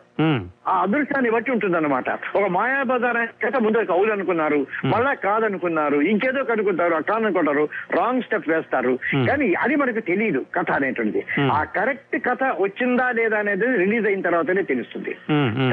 [0.71, 4.61] ఆ అదృష్టాన్ని బట్టి ఉంటుందన్నమాట ఒక మాయాబజార్ కథ ముందు అవులు అనుకున్నారు
[4.93, 7.65] మళ్ళా కాదనుకున్నారు ఇంకేదో కనుకుంటారు కాదనుకుంటారు
[7.99, 8.93] రాంగ్ స్టెప్ వేస్తారు.
[9.29, 11.23] కానీ అది మనకు తెలియదు కథ అనేటువంటిది.
[11.57, 15.15] ఆ కరెక్ట్ కథ వచ్చిందా లేదా అనేది రిలీజ్ అయిన తర్వాతనే తెలుస్తుంది.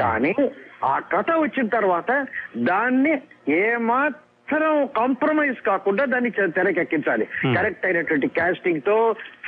[0.02, 0.32] కానీ
[0.84, 2.10] ఆ కథ వచ్చిన తర్వాత
[2.64, 3.14] దాన్ని
[3.60, 4.18] ఏమాత్రం
[4.96, 7.52] కాంప్రమైజ్ కాకుండా దాన్ని తెరకెక్కించాలి Hmm.
[7.56, 8.96] కరెక్ట్ అయినటువంటి కాస్టింగ్తో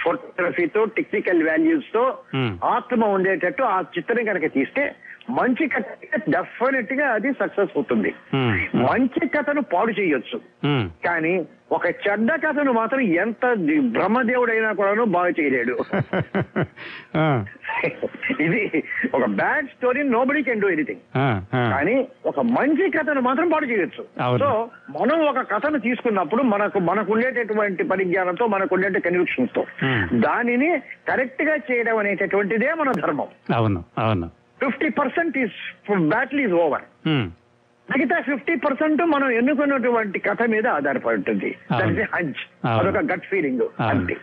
[0.02, 2.50] ఫోటోగ్రఫీతో టెక్నికల్ వాల్యూస్తో Hmm.
[2.74, 4.84] ఆత్మ ఉండేటట్టు ఆ చిత్రం కనుక తీస్తే
[5.28, 5.84] మంచి కథ
[6.32, 8.56] డెఫినెట్గా అది సక్సెస్ అవుతుంది మ్మ్.
[8.84, 10.84] మంచి కథను పాడు చేయొచ్చు మ్మ్.
[11.04, 11.32] కానీ
[11.72, 13.44] ఒక చెడ్డ కథను మాత్రం ఎంత
[13.94, 15.74] బ్రహ్మదేవుడైనా కూడాను బాగా చేయలేడు
[18.44, 18.60] ఇది
[19.12, 21.00] ఒక bad story nobody can do anything.
[21.72, 21.94] కానీ
[22.30, 24.02] ఒక మంచి కథను మాత్రం పాడు చేయొచ్చు.
[24.42, 24.48] సో
[24.96, 30.00] మనం ఒక కథను తీసుకున్నప్పుడు మనకు మనకు ఉండేటటువంటి పరిజ్ఞానంతో మనకు ఉండే కన్విక్షన్స్తో Hmm.
[30.22, 30.68] దానిని
[31.08, 34.26] కరెక్ట్గా చేయడం అనేటటువంటిదే మన ధర్మం అవును అవును
[34.62, 35.56] fifty percent is
[36.08, 36.84] battle is over.
[37.88, 41.50] మిగతా ఫిఫ్టీ పర్సెంట్ మనం ఎన్నుకున్నటువంటి కథ మీద ఆధారపడి ఉంటుంది.
[41.72, 42.88] హంచ్ అవును.
[42.88, 43.64] అదొక గట్ ఫీలింగ్.
[43.82, 44.16] అంతే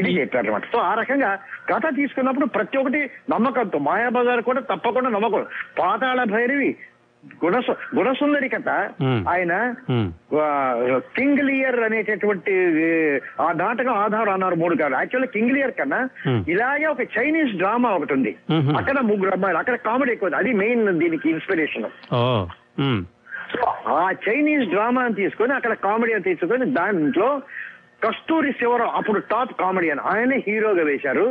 [0.00, 1.28] ఇది చెప్పారు అనమాట సో ఆ రకంగా
[1.68, 5.46] కథ తీసుకున్నప్పుడు ప్రతి ఒక్కటి నమ్మకంతో మాయాబజార్ కూడా తప్పకుండా నమ్మకం
[5.78, 6.76] పాతాళ భైరవి
[7.42, 8.68] గుణసు గుణసుందరి కథ.
[9.28, 9.52] ఆయన
[9.90, 10.08] ఉమ్,
[11.16, 12.54] కింగ్ లియర్ అనేటటువంటి
[13.40, 16.00] ఆ నాటకం ఆధారం అన్నారు మూడు కాదు యాక్చువల్లీ కింగ్ లియర్ కన్నా.
[16.48, 18.32] ఇలాగే ఒక చైనీస్ డ్రామా ఒకటి ఉంది.
[18.80, 20.30] అక్కడ ముగ్గురు అమ్మాయిలు అక్కడ కామెడీ ఎక్కువ.
[20.40, 21.88] అది మెయిన్ దీనికి ఇన్స్పిరేషన్
[23.94, 27.30] ఆ చైనీస్ డ్రామాని తీసుకొని అక్కడ కామెడీ అని తీసుకొని దాంట్లో
[28.02, 31.26] కస్తూరి శివరావు అప్పుడు టాప్ కామెడియన్ ఆయనే హీరోగా వేశారు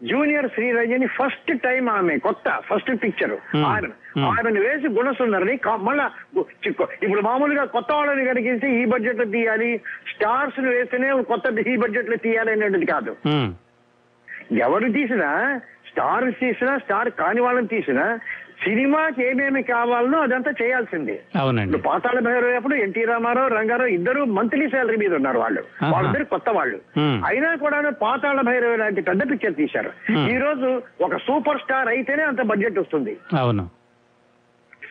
[0.00, 3.64] జూనియర్ శ్రీరంజని ఫస్ట్ టైం ఆమె కొత్త ఫస్ట్ పిక్చర్ Hmm.
[4.16, 6.10] ఆయన వేసి గుణసుందరిని మళ్ళా
[7.02, 9.80] ఇప్పుడు మామూలుగా కొత్త వాళ్ళని కనిగిస్తే ఈ బడ్జెట్లో తీయాలి
[10.12, 13.14] స్టార్స్ను వేస్తేనే కొత్త ఈ బడ్జెట్లో తీయాలి అనేది కాదు.
[14.52, 18.18] ఎవరు తీసినా స్టార్ తీసినా స్టార్ కాని వాళ్ళని తీసినా
[18.64, 21.22] సినిమాకి ఏమేమి కావాలనో అదంతా చేయాల్సిందే.
[21.36, 21.76] అవునండి.
[21.76, 25.64] ఇప్పుడు పాతాళ భైరవ అప్పుడు ఎన్టీ రామారావు రంగారావు ఇద్దరు మంత్లీ శాలరీ మీద ఉన్నారు వాళ్ళు.
[25.92, 26.78] వాళ్ళిద్దరు కొత్త వాళ్ళు.
[27.00, 29.90] అయినా కూడా పాతాళ భైరవ లాంటి పెద్ద పిక్చర్ తీశారు.
[30.12, 33.16] ఈ రోజు ఒక సూపర్ స్టార్ అయితేనే అంత బడ్జెట్ వస్తుంది.
[33.38, 33.77] అవును.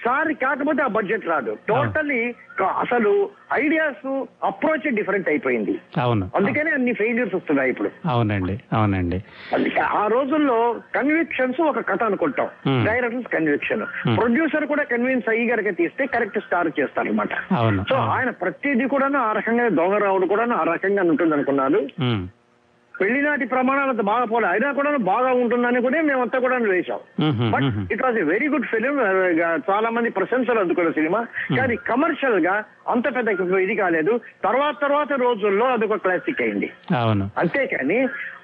[0.06, 1.58] సార్ కాకపోతే ఆ బడ్జెట్ రాదు.
[1.68, 2.36] టోటల్లీ
[2.78, 5.80] అసలు ఐడియాస్ అప్రోచ్ డిఫరెంట్ అయిపోయింది.
[6.02, 6.32] అవును.
[6.36, 7.90] అందుకనే అన్ని ఫెయిల్యూర్స్ వస్తున్నాయి ఇప్పుడు.
[8.06, 9.24] అవునండి అవునండి.
[9.54, 12.48] అందుకే ఆ రోజుల్లో కన్విక్షన్స్ ఒక కథ అనుకుంటాం.
[12.86, 13.86] Directors conviction.
[14.18, 17.34] ప్రొడ్యూసర్ కూడా కన్విన్స్ అయ్యి గనక తీస్తే కరెక్ట్ స్టార్ చేస్తారు అనమాట
[17.90, 17.96] సో.
[17.96, 21.80] ఆయన ప్రతిదీ కూడా ఆ రకంగా దొంగరావుడు కూడా ఆ రకంగా ఉంటుంది అనుకున్నాను
[23.00, 24.48] పెళ్ళినాటి ప్రమాణాలు అంత బాగా పోలే.
[24.48, 27.02] అయినా కూడా బాగా ఉంటుందని కూడా మేమంతా కూడా వేశాం
[27.52, 27.94] but.
[27.94, 28.96] It was a very good film
[29.70, 31.22] చాలా మంది ప్రశంసలు అందుకున్న సినిమా.
[31.58, 32.56] కానీ కమర్షియల్గా
[32.88, 34.14] అంత పెద్ద ఇది కాలేదు.
[34.44, 36.70] తర్వాత తర్వాత రోజుల్లో అదొక క్లాసిక్ అయింది.
[36.98, 37.30] అవును.
[37.38, 38.00] అంతేకాని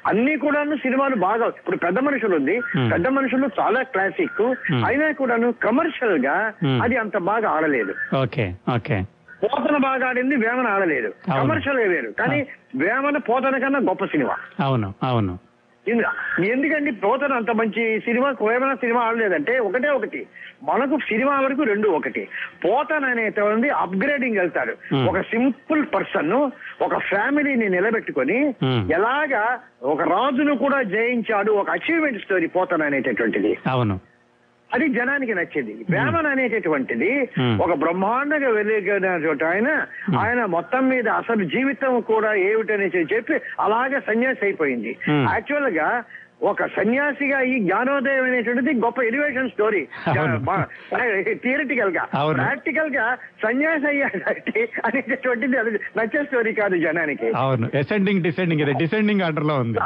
[0.08, 2.56] అన్ని కూడాను సినిమాలు బాగా ఇప్పుడు పెద్ద మనుషులు ఉంది.
[2.92, 4.42] పెద్ద మనుషులు చాలా క్లాసిక్.
[4.88, 6.36] అయినా కూడాను కమర్షియల్గా.
[6.84, 7.94] అది అంత బాగా ఆడలేదు.
[8.22, 8.98] Okay okay.
[9.44, 11.14] పోతన బాగా ఆడింది వేమన ఆడలేదు.
[11.42, 12.12] కమర్షియల్గా వేరు.
[12.12, 14.36] కానీ వేమన పోతన కన్నా గొప్ప సినిమా.
[14.60, 15.40] అవును అవును.
[15.88, 18.36] ఎందు- ఎందుకండి పోతన అంత మంచి సినిమా?
[18.48, 20.28] వేమన సినిమా ఆడలేదంటే ఒకటే ఒకటి.
[20.64, 22.28] మనకు సినిమా వరకు రెండు ఒకటి.
[22.66, 24.96] పోతన అనేటువంటి అప్గ్రేడింగ్ వెళ్తాడు.
[25.10, 26.34] ఒక సింపుల్ పర్సన్
[26.84, 28.56] ఒక ఫ్యామిలీని నిలబెట్టుకొని.
[28.94, 33.58] ఎలాగా ఒక రాజును కూడా జయించాడు ఒక అచీవ్మెంట్ స్టోరీ పోతన అనేటటువంటిది.
[33.68, 34.00] అవును.
[34.74, 37.12] అది జనానికి నచ్చింది వేమన్ అనేటటువంటిది.
[37.66, 39.70] ఒక బ్రహ్మాండంగా వెలిగినటువంటి ఆయన
[40.24, 44.94] ఆయన మొత్తం మీద అసలు జీవితం కూడా ఏమిటని చెప్పి అలాగే సన్యాసి అయిపోయింది.
[45.34, 45.88] యాక్చువల్గా
[46.50, 49.82] ఒక సన్యాసిగా ఈ జ్ఞానోదయం అనేటువంటిది గొప్ప ఎలివేషన్ స్టోరీ.
[51.44, 52.04] థియరిటికల్గా.
[52.40, 53.06] ప్రాక్టికల్గా
[53.44, 57.30] సన్యాసి అయ్యాడంటే అనేటటువంటిది అది నచ్చే స్టోరీ కాదు జనానికి.
[57.44, 57.68] అవును.
[57.82, 59.80] అసెండింగ్ డిసెండింగ్ ఇది డిసెండింగ్ ఆర్డర్లో ఉంది.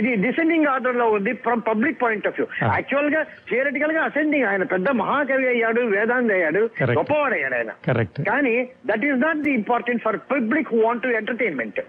[0.00, 2.46] ఇది డిసెండింగ్ ఆర్డర్లో ఉంది from public point of view.
[2.76, 6.62] యాక్చువల్గా థియరిటికల్గా అసెండింగ్ ఆయన పెద్ద మహాకవి అయ్యాడు వేదాంత అయ్యాడు.
[6.98, 7.72] గొప్పవాడు అయ్యాడు ఆయన.
[7.88, 8.56] కరెక్ట్ కానీ
[8.92, 11.80] that is not the important for public want to entertainment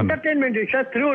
[0.00, 1.08] entertainment విషయం త్రూ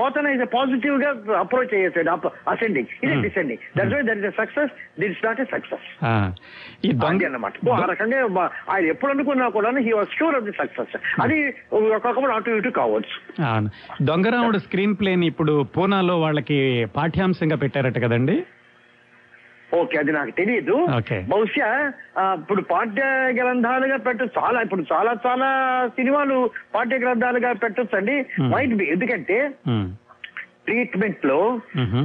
[0.00, 1.10] పోతన ఇస్ పాజిటివ్గా
[1.42, 2.10] అప్రోచ్ అయ్యేసాడు
[2.52, 3.22] అసెండింగ్ ఇది Hmm.
[3.24, 5.86] Descending that why there is success that is not a success
[6.84, 7.54] ఈ దొంగ అన్నమాట.
[7.76, 8.18] ఆ రకంగా
[8.72, 11.38] ఆయన ఎప్పుడు అనుకున్నా కూడా he was sure of the success అది
[11.78, 13.16] ఒక్కొక్కప్పుడు అటు ఇటు కావచ్చు.
[14.08, 16.58] దొంగరాముడు స్క్రీన్ ప్లేని ఇప్పుడు పూనాలో వాళ్ళకి
[16.96, 18.36] పాఠ్యాంశంగా పెట్టారట కదండి?
[19.70, 20.74] ఓకే అది నాకు తెలియదు.
[21.30, 21.68] బహుశా
[22.34, 23.04] ఇప్పుడు పాఠ్య
[23.38, 25.48] గ్రంథాలుగా పెట్టు చాలా ఇప్పుడు చాలా చాలా
[25.96, 26.36] సినిమాలు
[26.74, 28.50] పాఠ్య గ్రంథాలుగా పెట్టొచ్చు అండి Hmm.
[28.52, 29.38] మైట్ బి ఎందుకంటే
[29.72, 29.86] ఉమ్,
[30.66, 31.60] ట్రీట్మెంట్లో.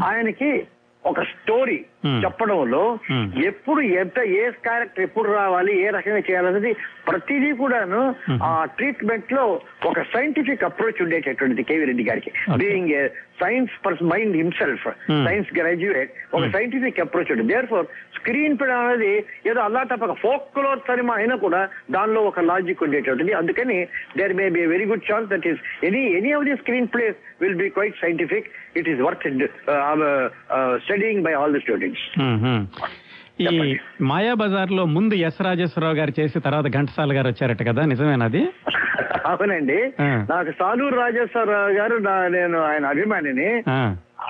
[0.06, 0.68] ఆయనకి
[1.06, 1.86] ఒక స్టోరీ.
[2.24, 3.00] చెప్పడంలో.
[3.46, 6.74] ఎప్పుడు ఎంత ఏ క్యారెక్టర్ ఎప్పుడు రావాలి ఏ రకంగా చేయాలనేది
[7.08, 8.16] ప్రతిదీ కూడాను.
[8.44, 12.32] ఆ ట్రీట్మెంట్లో ఒక సైంటిఫిక్ అప్రోచ్ ఉండేటటువంటిది కేవీ రెడ్డి గారికి.
[12.58, 13.10] Being
[13.40, 14.86] science person mind himself.
[15.28, 16.44] Science graduate ఒక.
[16.56, 19.12] సైంటిఫిక్ అప్రోచ్ ఉంటుంది దేర్ ఫోర్ స్క్రీన్ ప్లే అనేది
[19.50, 21.62] ఏదో అల్లా తప్పక ఫోక్లోర్ సినిమా అయినా కూడా
[21.96, 23.78] దానిలో ఒక లాజిక్ ఉండేటటువంటిది అందుకని
[24.18, 26.56] there may be very good chance that is any any of the
[26.96, 29.28] screenplays will be quite scientific it is worth
[30.86, 32.06] studying by all the students.
[33.40, 33.74] ఈ చెప్పండి.
[34.04, 38.42] మాయా బజార్లో ముందు ఎస్ రాజేశ్వరరావు గారు చేసి తర్వాత ఘంటసాల గారు వచ్చారట కదా నిజమేనది
[39.26, 39.94] అవునండి.
[40.30, 43.64] నాకు సాలూరు రాజేశ్వరరావు గారు నేను ఆయన అభిమానిని.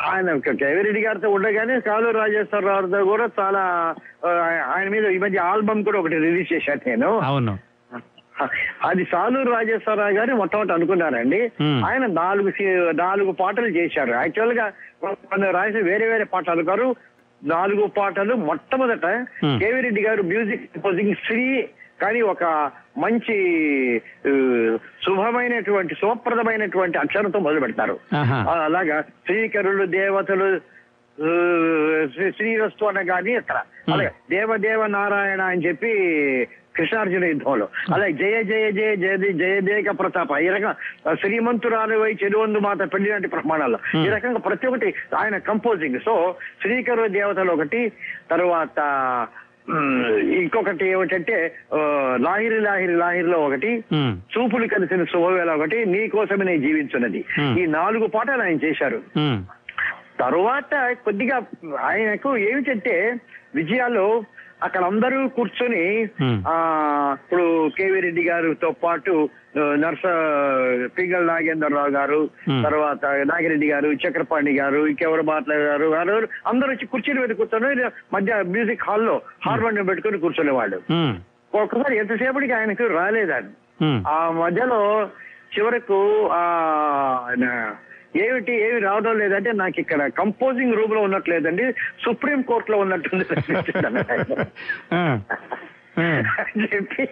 [0.07, 3.95] ఆయన కేవిరెడ్డి గారితో ఉండగానే సాలూరు రాజేశ్వరరావుతో కూడా చాలా
[4.75, 7.19] ఆయన మీద ఈ మధ్య ఆల్బమ్ కూడా ఒకటి రిలీజ్ చేశాను నేను.
[7.19, 7.57] అవును.
[8.85, 11.51] అది సాలూరు రాజేశ్వరరావు గారు మొట్టమొదటి అనుకున్నారండి.
[11.85, 12.51] ఆయన నాలుగు
[12.91, 14.11] నాలుగు పాటలు చేశారు.
[14.11, 14.71] యాక్చువల్గా
[15.51, 16.95] రాసి వేరే వేరే పాటలు అనుకారు.
[17.43, 19.05] నాలుగు పాటలు మొట్టమొదట.
[19.59, 21.69] కేవిరెడ్డి గారు మ్యూజిక్ కంపోజింగ్ శ్రీ
[22.01, 22.43] కానీ ఒక
[23.03, 23.35] మంచి
[25.05, 27.95] శుభమైనటువంటి శుభప్రదమైనటువంటి అక్షరంతో మొదలు పెడతారు.
[28.67, 30.49] అలాగా శ్రీకరులు దేవతలు
[32.37, 33.57] శ్రీరస్తు అనగాని అక్కడ
[33.93, 35.91] అలాగే దేవదేవ నారాయణ అని చెప్పి
[36.77, 37.67] కృష్ణార్జున యుద్ధంలో.
[37.93, 40.29] అలాగే జయ జయ జయ జయ జయదేక ప్రతాప.
[40.45, 40.73] ఈ రకంగా
[41.21, 44.89] శ్రీమంతురాలు వై చెరువందు మాత పెళ్ళి లాంటి ప్రమాణాలు ఈ రకంగా ప్రతి ఒక్కటి
[45.21, 46.15] ఆయన కంపోజింగ్ సో
[46.61, 47.81] శ్రీకరు దేవతలు ఒకటి
[48.29, 48.79] తర్వాత
[50.31, 51.55] ఇంకొకటి ఏమిటంటే
[52.17, 57.25] లాహిరి లాహిరి లాహిరిలో ఒకటి చూపులు కలిసిన శుభవేళ ఒకటి నీ కోసమే నేను జీవించున్నది.
[57.61, 59.01] ఈ నాలుగు పాటలు ఆయన చేశారు.
[60.19, 61.41] తరువాత కొద్దిగా
[61.79, 63.15] ఆయనకు ఏమిటంటే
[63.55, 64.23] విజయాలు
[64.63, 66.07] అక్కడ అందరూ కూర్చొని.
[66.47, 69.29] ఆ ఇప్పుడు కేవీ రెడ్డి గారితో పాటు
[69.81, 70.01] నర్స
[70.95, 72.29] పింగళ నాగేంద్రరావు గారు.
[72.65, 75.93] తర్వాత నాగిరెడ్డి గారు చక్రపాణి గారు ఇంకెవరు మాట్లాడారు?
[75.93, 80.77] గారు అందరూ వచ్చి కుర్చీల మీద కూర్చొని మధ్య మ్యూజిక్ హాల్లో హార్మోనియం పెట్టుకుని కూర్చునేవాళ్ళు.
[81.53, 83.49] ఒక్కసారి ఎంతసేపటికి ఆయనకు రాలేదండి.
[83.81, 85.09] ఉమ్, ఆ మధ్యలో
[85.53, 86.41] చివరకు ఆ
[87.25, 87.75] ఆయన
[88.19, 93.25] ఏమిటి ఏమి రావడం లేదంటే నాకు ఇక్కడ కంపోజింగ్ రూమ్లో ఉన్నట్లేదండి సుప్రీం కోర్ట్లో ఉన్నట్టుంది
[95.99, 97.03] అని చెప్పి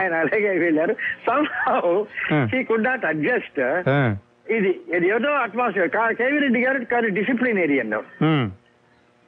[0.00, 0.94] ఆయన అలాగే వెళ్ళారు.
[1.26, 2.04] Somehow.
[2.54, 3.60] He could not adjust
[4.50, 7.94] ఇది ఇది ఏదో అట్మాస్ఫియర్ కేవీ రెడ్డి గారు కానీ డిసిప్లినేరియన్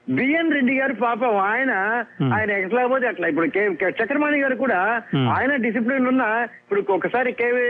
[0.08, 1.72] బిఎన్ రెడ్డి గారు పాపం ఆయన.
[2.34, 3.28] ఆయన ఎట్లా పోతే అట్లా.
[3.28, 3.46] ఇప్పుడు
[4.02, 5.02] చక్రపాణి గారు కూడా.
[5.36, 6.24] ఆయన డిసిప్లిన్ ఉన్న
[6.62, 7.64] ఇప్పుడు ఒకసారి కేవీ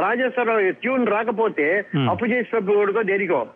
[0.00, 1.84] రాజేశ్వరరావు ట్యూన్ రాకపోతే.
[2.10, 3.46] అప్పు చేసి పెట్టుకోడుకో దేనికో.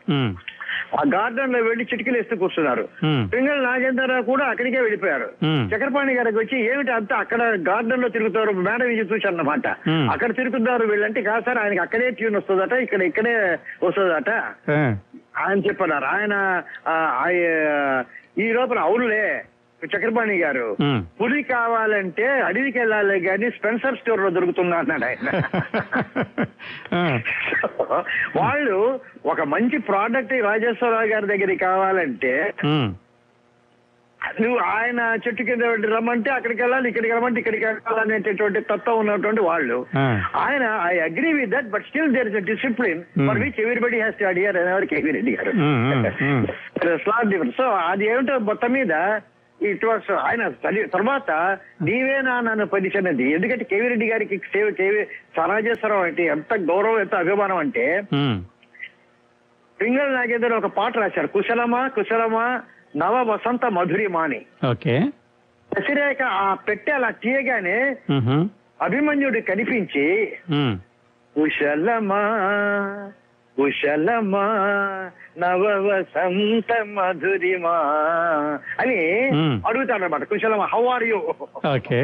[0.99, 2.85] ఆ గార్డెన్లో వెళ్ళి చిటికలు వేస్తూ కూర్చున్నారు.
[3.33, 5.29] పింగళ నాగేంద్రరావు కూడా అక్కడికే వెళ్ళిపోయారు.
[5.73, 9.67] చక్రపాణి గారికి వచ్చి ఏమిటి అంతా అక్కడ గార్డెన్లో తిరుగుతారు మేడం ఇది చూశారు అన్నమాట.
[9.89, 10.07] Hmm.
[10.13, 14.31] అక్కడ తిరుగుతున్నారు వీళ్ళంటే కాదు సార్ ఆయనకి అక్కడే ట్యూన్ వస్తుందట ఇక్కడ ఇక్కడే వస్తుందట.
[15.45, 16.35] ఆయన చెప్పన్నారు ఆయన
[18.39, 19.45] ఈ లోపల అవునులే
[19.93, 20.67] చక్రపాణి గారు
[21.21, 25.29] పులి కావాలంటే అడవికి వెళ్ళాలి కానీ స్పెన్సర్ స్టోర్లో దొరుకుతుందా అన్నాడు ఆయన.
[28.39, 28.77] వాళ్ళు
[29.27, 32.35] ఒక మంచి ప్రోడక్ట్ రాజేశ్వరరావు గారి దగ్గరికి కావాలంటే
[34.41, 39.77] నువ్వు ఆయన చెట్టు కింద రమ్మంటే అక్కడికి వెళ్ళాలి ఇక్కడికి రమ్మంటే ఇక్కడికి వెళ్ళాలనేటటువంటి తత్వం ఉన్నటువంటి వాళ్ళు.
[40.37, 43.03] ఆయన I agree with that but still there is a discipline.
[43.29, 45.53] For which everybody has to adhere అనేవారు కేవీ రెడ్డి గారు
[47.59, 48.95] సో అది ఏమిటో మొత్తం మీద
[49.65, 50.43] ఇట్ వాస్ ఆయన
[50.95, 51.31] తర్వాత
[51.83, 55.03] నీవేనా నన్ను పరిచయనది ఎందుకంటే కేవీ రెడ్డి గారికి సేవ కేవీ
[55.37, 58.39] సరాజేశ్వరరావు అంటే ఎంత గౌరవం ఎంత అభిమానం అంటే ఉమ్,
[59.79, 61.29] పింగళ నాగేంద్ర ఒక పాట రాశారు.
[61.29, 62.47] కుశలమా కుశలమా
[62.97, 64.97] నవ వసంత మధురిమా అని ఓకే.
[66.35, 67.79] ఆ పెట్టె అలా తీయగానే
[68.11, 68.37] ఉహు,
[68.81, 70.07] అభిమన్యుడు కనిపించి
[70.59, 70.75] ఉమ్,
[71.37, 72.23] కుశలమా
[73.57, 74.45] కుశలమా
[75.37, 77.77] నవ వసంత మధురిమా
[78.81, 78.99] అని
[79.35, 79.55] Hmm.
[79.69, 81.19] అడుగుతాడు అనమాట కుశలమా హౌ ఆర్ యూ
[81.73, 82.01] ఓకే.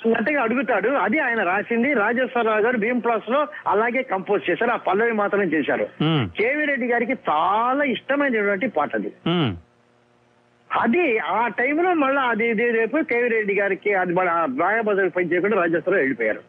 [0.00, 0.88] అన్నట్టుగా అడుగుతాడు.
[0.96, 4.70] అది ఆయన రాసింది రాజేశ్వరరావు గారు భీమ్ ప్లాస్లో అలాగే కంపోజ్ చేశారు.
[4.70, 5.86] ఆ పల్లవి మాత్రం చేశారు.
[6.02, 9.10] ఉమ్, కేవీ రెడ్డి గారికి చాలా ఇష్టమైనటువంటి పాట అది.
[9.26, 9.50] ఉమ్,
[10.70, 14.28] అది ఆ టైంలో మళ్ళీ అది ఇది రేపు కేవీ రెడ్డి గారికి అది మన
[14.60, 16.42] రాయబదులు పని చేయకుండా రాజేశ్వరరావు వెళ్ళిపోయారు.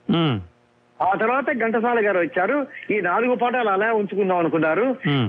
[1.05, 2.55] ఆ తర్వాత ఘంటసాల గారు వచ్చారు.
[2.93, 4.85] ఈ నాలుగు పాటలు అలా ఉంచుకుందాం అనుకున్నారు.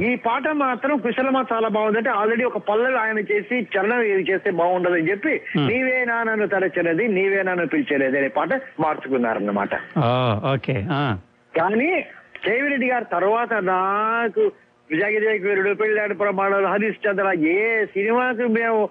[0.08, 5.10] ఈ పాట మాత్రం కుశలమా చాలా బాగుందంటే ఆల్రెడీ ఒక పల్లవి ఆయన చేసి చరణం ఇది చేస్తే బాగుండదని
[5.10, 5.34] చెప్పి.
[5.68, 9.74] నీవేనా నన్ను తలచినది నీవే నన్ను పిలిచేది అనే పాట మార్చుకున్నారన్నమాట.
[11.54, 11.90] కానీ
[12.44, 14.42] కేవిరెడ్డి గారు తర్వాత నాకు
[14.90, 18.88] విజయగిరి పెళ్ళాడు ప్రమాణాలు హరీష్ చంద్ర ఏ సినిమాకి మేము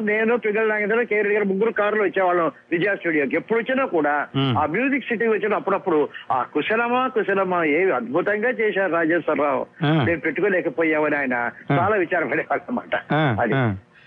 [0.00, 4.26] నేను పిల్లల నాగేంద్ర కేవీ గారు ముగ్గురు కారులో వచ్చేవాళ్ళం విజయ స్టూడియోకి ఎప్పుడు వచ్చినా కూడా.
[4.58, 9.66] ఆ మ్యూజిక్ సిటీ వచ్చిన అప్పుడప్పుడు ఆ కుశలమా కుశలమా ఏవి అద్భుతంగా చేశారు రాజేశ్వరరావు.
[10.04, 11.50] నేను పెట్టుకోలేకపోయామని ఆయన.
[11.72, 12.94] చాలా విచారపడేవాళ్ళు అనమాట
[13.40, 13.54] అది.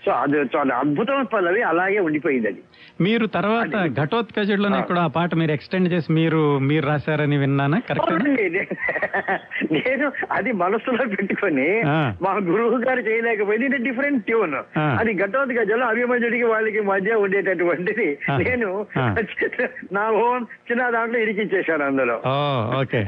[0.02, 2.62] సో అది చాలా అద్భుతమైన పల్లవి అలాగే ఉండిపోయింది అది
[3.00, 8.10] మీరు తర్వాత ఘటోత్కచుడిలోనే కూడా ఆ పాట మీరు ఎక్స్టెండ్ చేసి మీరు మీరు రాశారని విన్నానా కరెక్ట్.
[9.76, 11.66] నేను అది మనసులో పెట్టుకొని.
[12.24, 14.56] మా గురువు గారు చేయలేకపోయింది ఇది డిఫరెంట్ ట్యూన్.
[15.00, 18.08] అది ఘటోత్ గజలో అభిమన్యుడికి వాళ్ళకి మధ్య ఉండేటటువంటిది.
[18.42, 18.70] నేను.
[19.96, 22.16] నా ఓన్ చిన్న దాంట్లో ఇరికిచ్చేశాను అందులో
[22.80, 23.00] ఓకే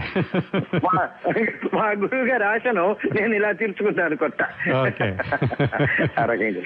[1.75, 4.41] మా గురువు గారి ఆశను నేను ఇలా తీర్చుకున్నాను కొత్త
[4.81, 5.09] ఓకే.
[6.19, 6.63] ఆ రకంగా.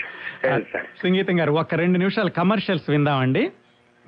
[1.03, 3.51] సంగీతం గారు ఒక రెండు నిమిషాలు కమర్షియల్స్ విందామండి.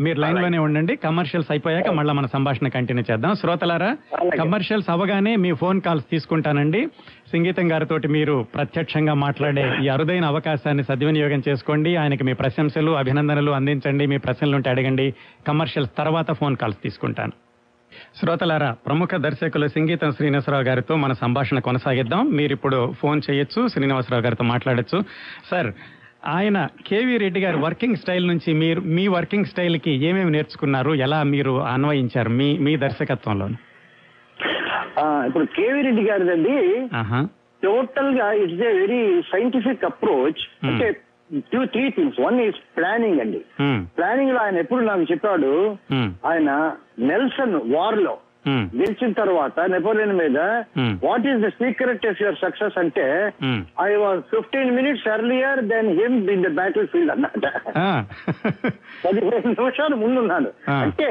[0.00, 0.96] మీరు లైన్లోనే ఉండండి.
[0.96, 3.34] కమర్షియల్స్ అయిపోయాక మళ్ళీ మన సంభాషణ కంటిన్యూ చేద్దాం.
[3.34, 3.96] శ్రోతలారా.
[4.38, 6.86] కమర్షియల్స్ అవగానే మీ ఫోన్ కాల్స్ తీసుకుంటానండి.
[7.32, 11.96] సంగీతం గారితో మీరు ప్రత్యక్షంగా మాట్లాడే ఈ అరుదైన అవకాశాన్ని సద్వినియోగం చేసుకోండి.
[11.96, 14.06] ఆయనకి మీ ప్రశంసలు అభినందనలు అందించండి.
[14.06, 15.14] మీ ప్రశ్నలు ఉంటే అడగండి.
[15.46, 17.32] కమర్షియల్స్ తర్వాత ఫోన్ కాల్స్ తీసుకుంటాను.
[18.16, 22.30] శ్రోతలారా ప్రముఖ దర్శకులు సంగీతం శ్రీనివాసరావు గారితో మన సంభాషణ కొనసాగిద్దాం.
[22.30, 25.02] మీరు ఇప్పుడు ఫోన్ చేయొచ్చు శ్రీనివాసరావు గారితో మాట్లాడొచ్చు.
[25.50, 25.72] సార్
[26.22, 30.94] ఆయన కేవీ రెడ్డి గారి వర్కింగ్ స్టైల్ నుంచి మీరు మీ వర్కింగ్ స్టైల్కి ఏమేమి నేర్చుకున్నారు?
[30.94, 33.46] ఎలా మీరు అన్వయించారు మీ మీ దర్శకత్వంలో
[35.26, 36.56] ఇప్పుడు కేవీ రెడ్డి గారిదండి
[37.62, 39.00] టోటల్గా it's a very
[39.32, 40.42] scientific approach.
[40.62, 40.68] Hmm.
[40.68, 40.86] అంటే
[41.52, 42.20] two three things.
[42.20, 43.40] One is planning అండి.
[43.60, 45.50] ఉమ్, ప్లానింగ్లో ఆయన ఎప్పుడు నాకు చెప్పాడు?
[45.92, 46.50] ఉమ్, ఆయన
[47.00, 48.14] నెల్సన్ వార్లో
[48.76, 50.38] గెలిచిన తర్వాత నెపోలియన్ మీద
[50.76, 50.92] Hmm.
[51.02, 53.06] What is the secret of your success అంటే.
[53.82, 56.52] I was fifteen minutes earlier then him in the
[56.88, 57.44] battlefield అన్నమాట.
[59.04, 60.78] పదిహేను నిమిషాలు ముందున్నాను Ah.
[60.84, 61.10] అంటే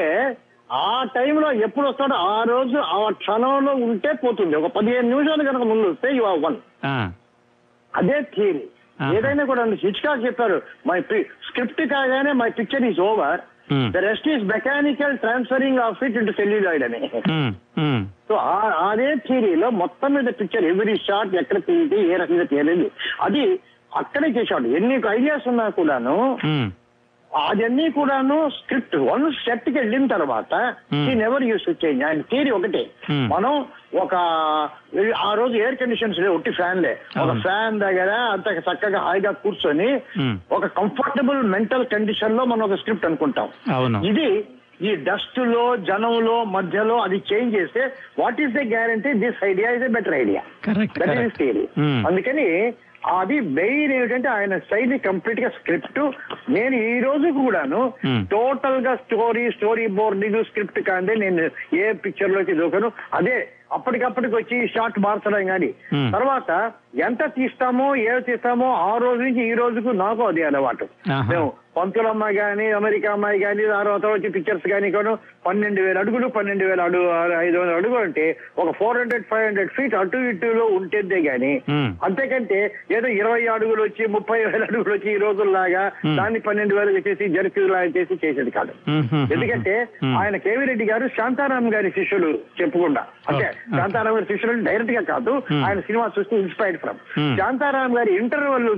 [0.79, 5.85] ఆ టైంలో ఎప్పుడు వస్తాడో ఆ రోజు ఆ క్షణంలో ఉంటే పోతుంది ఒక పదిహేను నిమిషాలు కనుక ముందు
[5.91, 6.97] వస్తే యు ఆర్ వన్ ఆ.
[7.93, 8.65] అదే థియరీ
[8.99, 9.09] Ah.
[9.17, 10.97] ఏదైనా కూడా హిచ్కాక్ చెప్పారు మై
[11.47, 13.41] స్క్రిప్ట్ కాగానే my picture is over
[13.91, 17.01] the rest is mechanical transferring of it into celluloid అని.
[18.27, 22.87] సో ఆ- అదే థియరీలో మొత్తం మీద పిక్చర్ ఎవ్రీ షాట్ ఎక్కడ తీయండి ఏ రకంగా తీయలేదు
[23.21, 23.43] అది
[23.91, 26.67] అక్కడే చేశాడు ఎన్ని ఐడియాస్ ఉన్నా కూడాను ఉమ్,
[27.31, 30.53] అదన్నీ కూడాను స్క్రిప్ట్ వన్ సెట్కి వెళ్ళిన తర్వాత
[30.91, 31.05] Hmm.
[31.09, 32.83] ఈ నెవర్ యూస్ చేంజ్ ఆయన థియరీ ఒకటే.
[33.09, 33.25] Hmm.
[33.27, 33.53] మనం
[33.93, 34.15] ఒక
[35.19, 37.41] ఆ రోజు ఎయిర్ కండిషన్స్ లేవు ఒట్టి ఫ్యాన్లే ఒక.
[37.41, 39.89] ఫ్యాన్ దగ్గర అంత చక్కగా హాయిగా కూర్చొని.
[40.51, 43.49] ఒక కంఫర్టబుల్ మెంటల్ కండిషన్లో మనం ఒక స్క్రిప్ట్ అనుకుంటాం.
[44.03, 44.29] ఇది
[44.81, 47.81] ఈ డస్ట్లో జనంలో మధ్యలో అది చేంజ్ చేస్తే
[48.19, 50.41] what is the guarantee this idea is a better idea
[51.75, 52.05] Hmm.
[52.05, 52.45] అందుకని
[53.13, 55.99] అది మెయిన్ ఏమిటంటే ఆయన శైలి కంప్లీట్గా స్క్రిప్ట్
[56.49, 57.81] నేను ఈ రోజు కూడాను.
[58.31, 61.45] టోటల్గా స్టోరీ స్టోరీ బోర్డింగ్ స్క్రిప్ట్ కాదే నేను
[61.77, 63.37] ఏ పిక్చర్లోకి దూకను అదే
[63.71, 65.69] అప్పటికప్పటికి వచ్చి షార్ట్ మార్చడం కానీ.
[66.11, 66.51] తర్వాత
[66.99, 71.29] ఎంత తీస్తామో ఏ తీస్తామో ఆ రోజు నుంచి ఈ రోజుకు నాకు అదే అలవాటు ఆహా.
[71.79, 75.17] మేము పంతులమ్మ గాని అమెరికా అమ్మాయి గాని తర్వాత వచ్చి పిక్చర్స్ కానీ కొను.
[75.45, 77.07] పన్నెండు వేల అడుగులు పన్నెండు వేల అడుగు
[77.39, 81.61] ఐదు వందల అడుగులు అంటే ఒక four hundred five hundred feet అటు ఇటులో ఉంటేదే గాని
[82.03, 82.59] అంతేకంటే
[82.91, 85.91] ఏదో ఇరవై అడుగులు వచ్చి ముప్పై వేల అడుగులు వచ్చి ఈ రోజుల్లాగా.
[86.17, 87.27] దాన్ని పన్నెండు వేలు చేసి
[87.59, 88.73] లాగా చేసి చేసేది కాదు.
[89.33, 89.87] ఎందుకంటే
[90.17, 93.05] ఆయన కేవీ రెడ్డి గారు శాంతారాం గారి శిష్యులు చెప్పుకుండా.
[93.29, 93.51] అంటే.
[93.75, 95.33] శాంతారాం గారి శిష్యులు డైరెక్ట్గా కాదు.
[95.65, 96.99] ఆయన సినిమా చూస్తే ఇన్స్పైర్డ్ ఫ్రమ్.
[97.37, 98.69] శాంతారాం గారి ఇంటర్వల్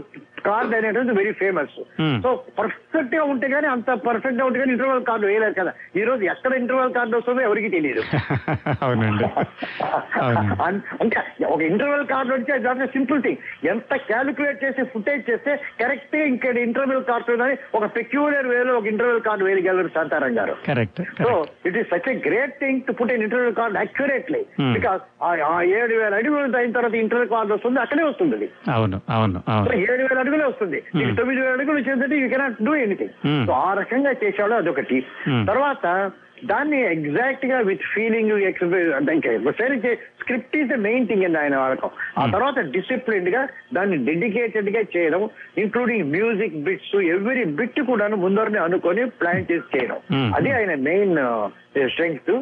[0.45, 1.75] కార్డ్ అనేటువంటి వెరీ ఫేమస్.
[2.23, 5.73] సో పర్ఫెక్ట్గా ఉంటే గానీ అంత పర్ఫెక్ట్గా ఉంటే కానీ ఇంటర్వల్ కార్డు వేయలేదు కదా.
[5.95, 8.01] ఈ రోజు ఎక్కడ ఇంటర్వల్ కార్డు వస్తుందో ఎవరికి తెలియదు.
[8.83, 9.23] అవునండి.
[11.01, 16.57] అంటే ఒక ఇంటర్వెల్ కార్డు వచ్చి దాంట్లో సింపుల్ థింగ్ ఎంత క్యాలిక్యులేట్ చేసి ఫుటేజ్ చేస్తే కరెక్ట్గా ఇక్కడ
[16.57, 20.55] ఇంటర్వెల్ కార్డు ఉందని ఒక పెక్యులర్ వేలో ఒక ఇంటర్వెల్ కార్డు వేయగలరు శాంతారాం గారు.
[20.67, 24.45] Correct so it is such a great thing to put in interview card accurately.
[24.73, 29.51] Because ఆ ఏడు వేల అడుగులు అయిన తర్వాత ఇంటర్వ్యూ కార్డు వస్తుంది అక్కడే వస్తుంది అవును అవును సో
[29.51, 29.71] అవును
[30.33, 31.15] ఏడు వేల వస్తుంది నీకు.
[31.15, 33.13] తొమ్మిది వేల అడుగులు వచ్చేసరికి you cannot do anything.
[33.45, 34.99] So ఆ రకంగా చేశాడు అదొకటి.
[35.45, 35.85] తర్వాత
[36.45, 38.31] దాన్ని ఎగ్జాక్ట్గా with feeling
[40.19, 42.27] script is the main thing అండి ఆయన వాడకం ఆ.
[42.27, 43.41] తర్వాత డిసిప్లిన్డ్గా
[43.73, 49.99] దాన్ని డెడికేటెడ్గా చేయడం including music bits every bit కూడాను ముందరనే అనుకొని ప్లాన్ చేసి చేయడం.
[50.35, 51.15] అది ఆయన main
[51.87, 52.33] strength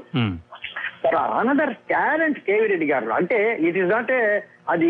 [1.03, 4.23] um, another talent K V Reddy గారు అంటే ఇట్ ఈస్ నాట్ ఏ
[4.67, 4.88] అది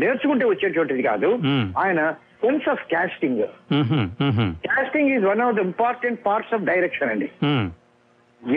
[0.00, 1.28] నేర్చుకుంటే వచ్చేటువంటిది కాదు.
[1.42, 1.62] Hmm.
[1.78, 2.00] ఆయన
[2.42, 3.40] సెన్స్ ఆఫ్ కాస్టింగ్
[3.78, 7.28] ఉహుం, casting is one of the important parts of direction అండి.
[7.50, 7.68] ఉమ్,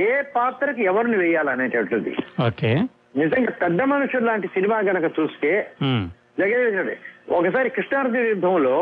[0.05, 2.13] ఏ పాత్రకి ఎవరిని వేయాలనేటటువంటిది.
[2.47, 2.71] ఓకే
[3.15, 5.51] నిజంగా పెద్ద మనుషులు లాంటి సినిమా గనక చూస్తే
[5.83, 6.05] ఉమ్,
[6.39, 6.59] దగ్గర
[7.37, 8.75] ఒకసారి కృష్ణార్జున యుద్ధంలో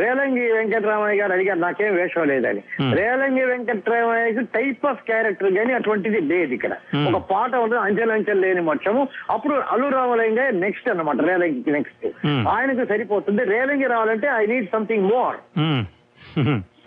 [0.00, 2.62] రేలంగి వెంకటరామయ్య గారు అడిగారు నాకేం వేషం లేదని.
[2.98, 6.72] రేలంగి వెంకటరామయ్యకి టైప్ ఆఫ్ క్యారెక్టర్ కానీ అటువంటిది లేదు ఇక్కడ.
[7.08, 9.02] ఒక పాట ఉంటుంది అంచెలంచెలు లేని మొత్తము
[9.34, 12.06] అప్పుడు అల్లు రామలింగ నెక్స్ట్ అన్నమాట రేలంగి నెక్స్ట్.
[12.54, 15.38] ఆయనకు సరిపోతుంది రేలంగి రావాలంటే I need something more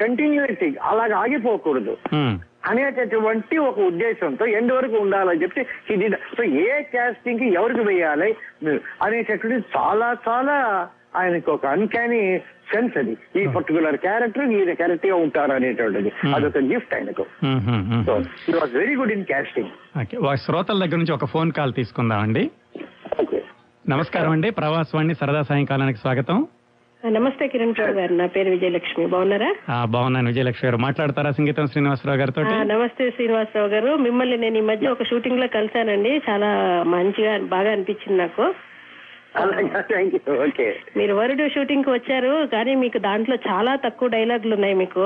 [0.03, 1.95] continuity అలాగ ఆగిపోకూడదు.
[2.63, 5.61] అనేటటువంటి ఒక ఉద్దేశంతో ఎండ్ వరకు ఉండాలని చెప్పి
[5.93, 8.35] ఇది సో ఏ కాస్టింగ్కి ఎవరికి వేయాలి
[9.03, 10.55] అనేటటువంటి చాలా చాలా
[11.15, 12.39] ఆయనకు ఒక అన్కానీ
[12.71, 13.17] సెన్స్ అది.
[13.35, 16.35] ఈ పర్టికులర్ క్యారెక్టర్ ఈయన క్యారెక్టర్గా ఉంటారు అనేటువంటిది Hmm.
[16.35, 17.23] అదొక గిఫ్ట్ ఆయనకు.
[17.23, 18.23] సో ఉహుం.
[18.49, 19.25] ఈ వాజ్ వెరీ గుడ్ ఇన్
[20.17, 22.51] ఒక శ్రోతల దగ్గర నుంచి ఒక ఫోన్ కాల్ తీసుకుందామండి.
[23.21, 23.43] ఓకే
[23.89, 24.49] నమస్కారం అండి.
[24.49, 26.47] ప్రవాసవాణి సరదా సాయంకాలానికి స్వాగతం.
[27.03, 28.13] నమస్తే కిరణ్ రావు గారు.
[28.19, 29.03] నా పేరు విజయలక్ష్మి.
[29.11, 29.49] బాగున్నారా?
[29.69, 30.79] ఆ, బాగున్నాను విజయలక్ష్మి గారు.
[30.85, 33.91] మాట్లాడతారా సంగీతం శ్రీనివాసరావు గారితో ఆ, నమస్తే శ్రీనివాసరావు గారు.
[34.05, 36.11] మిమ్మల్ని నేను ఈ మధ్య ఒక షూటింగ్లో కలిశానండి.
[36.27, 36.49] చాలా
[36.93, 38.45] మంచిగా బాగా అనిపించింది నాకు.
[40.97, 45.03] మీరు వరుడు షూటింగ్కి వచ్చారు కానీ మీకు దాంట్లో చాలా తక్కువ డైలాగులు ఉన్నాయి మీకు.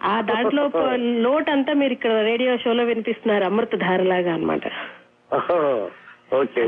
[0.00, 0.62] ఆ దాంట్లో
[1.26, 4.70] లోట్ అంతా మీరు ఇక్కడ రేడియో షోలో వినిపిస్తున్నారు అమృత ధారలాగా అంటే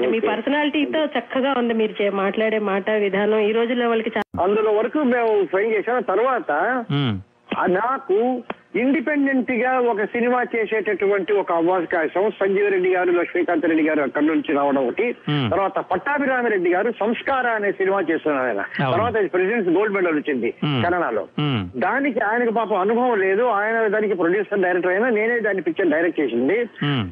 [0.06, 4.98] మీ పర్సనాలిటీతో చక్కగా ఉంది మీరు చే- మాట్లాడే మాట విధానం ఈ రోజుల్లో వాళ్ళకి చాలా అందులో వరకు
[5.08, 6.50] మేము ట్రై చేసాం తర్వాత
[7.76, 8.18] నాకు
[8.74, 14.88] ఇండిపెండెంట్గా ఒక సినిమా చేసేటటువంటి ఒక అవకాశం సంజీవ్ రెడ్డి గారు లక్ష్మీకాంత్ రెడ్డి గారు అక్కడి నుంచి రావడం
[14.88, 15.12] ఒకటి.
[15.50, 18.64] తర్వాత పట్టాభిరామిరెడ్డి గారు సంస్కార అనే సినిమా చేస్తున్నారు ఆయన.
[18.92, 20.50] తర్వాత ప్రెసిడెంట్స్ గోల్డ్ మెడల్ వచ్చింది.
[20.84, 21.28] కన్నడలో.
[21.76, 23.42] దానికి ఆయనకు పాపం అనుభవం లేదు.
[23.42, 26.58] ఆయన దానికి ప్రొడ్యూసర్ డైరెక్టర్ అయినా నేనే దాన్ని పిక్చర్ డైరెక్ట్ చేసింది.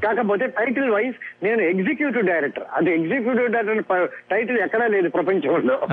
[0.06, 2.64] కాకపోతే టైటిల్ వైజ్ నేను ఎగ్జిక్యూటివ్ డైరెక్టర్.
[2.72, 5.78] అది ఎగ్జిక్యూటివ్ డైరెక్టర్ టైటిల్ ఎక్కడా లేదు ప్రపంచంలో.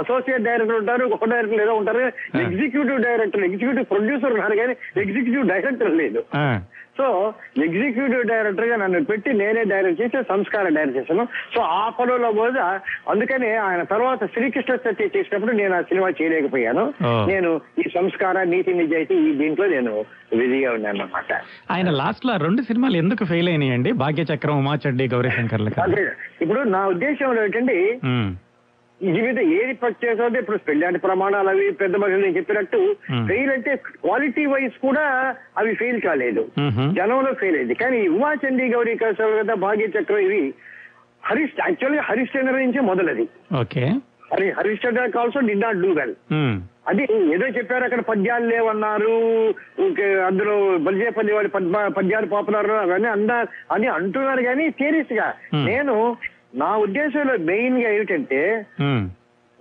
[0.00, 2.04] అసోసియేట్ డైరెక్టర్ ఉంటారు ఒక డైరెక్టర్ ఏదో ఉంటారు.
[2.38, 6.20] Executive director director executive producer ఉన్నారు కానీ ఎగ్జిక్యూటివ్ డైరెక్టర్ లేదు.
[6.98, 7.06] సో
[7.64, 11.24] ఎగ్జిక్యూటివ్ డైరెక్టర్గా నన్ను పెట్టి నేనే డైరెక్ట్ చేసి సంస్కారం డైరెక్ట్ చేశాను.
[11.54, 12.66] సో ఆ పనుల్లో పోదా.
[13.12, 16.84] అందుకనే ఆయన తర్వాత శ్రీకృష్ణ సత్య చేసినప్పుడు నేను ఆ సినిమా చేయలేకపోయాను.
[17.32, 19.94] నేను ఈ సంస్కార నీతి నిజాయితీ ఈ దీంట్లో నేను
[20.42, 21.32] బిజీగా ఉన్నాను అనమాట
[21.70, 23.92] ఆయన లాస్ట్లో రెండు సినిమాలు ఎందుకు ఫెయిల్ అయినాయండి?
[24.04, 26.04] భాగ్యచక్రం ఉమాచండి గౌరీశంకర్లు కదా అదే.
[26.44, 27.76] ఇప్పుడు నా ఉద్దేశంలో ఏంటంటే
[29.12, 32.80] జీవితం ఏది పర్చేస్ అవుతే ఇప్పుడు పెళ్ళాంటి ప్రమాణాలు అవి పెద్ద మనుషులు నేను చెప్పినట్టు.
[33.28, 35.04] ఫెయిల్ అంటే క్వాలిటీ వైజ్ కూడా
[35.58, 36.44] అవి ఫెయిల్ కాలేదు.
[36.98, 37.74] జనంలో ఫెయిల్ అయింది.
[37.74, 40.42] కానీ ఉమాచండి గౌరీ కౌశల్ కదా భాగ్య చక్రం ఇవి.
[41.24, 43.26] హరీష్ యాక్చువల్గా హరిశ్చంద్ర నుంచే మొదలది.
[43.60, 43.84] Okay.
[44.32, 46.14] Hari Harishchandra also did not do well
[46.88, 47.02] అది
[47.34, 49.14] ఏదో చెప్పారు అక్కడ పద్యాలు లేవన్నారు.
[50.26, 53.38] అందులో బలిజేపల్లి వాడి పద్మ పద్యాలు పాపులర్ అవన్నీ అందా
[53.72, 55.28] అని అంటున్నారు కానీ సీరియస్గా.
[55.68, 55.94] నేను
[56.54, 58.66] నా ఉద్దేశంలో మెయిన్గా ఏమిటంటే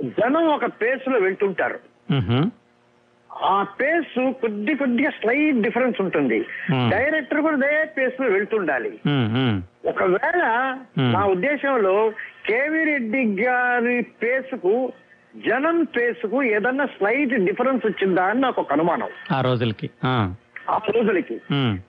[0.01, 1.79] జనం ఒక పేస్లో వెళ్తుంటారు.
[3.43, 6.39] ఆ పేస్ కొద్ది కొద్దిగా స్లైట్ డిఫరెన్స్ ఉంటుంది.
[6.89, 8.99] డైరెక్టర్ కూడా అదే పేస్లో వెళ్తుండాలి
[9.89, 10.43] ఒకవేళ.
[10.99, 12.13] నా ఉద్దేశంలో
[12.45, 14.91] కేవీ రెడ్డి గారి పేస్కు
[15.35, 19.07] జనం పేస్కు ఏదన్నా స్లైట్ డిఫరెన్స్ వచ్చిందా అని నాకు ఒక అనుమానం.
[19.31, 19.89] ఆ రోజులకి.
[20.03, 20.33] ఆ,
[20.69, 21.37] రోజులకి.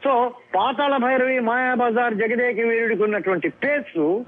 [0.05, 4.23] సో పాతాళ భైరవి మాయాబజార్ జగదేక వీరుడికి ఉన్నటువంటి పేస్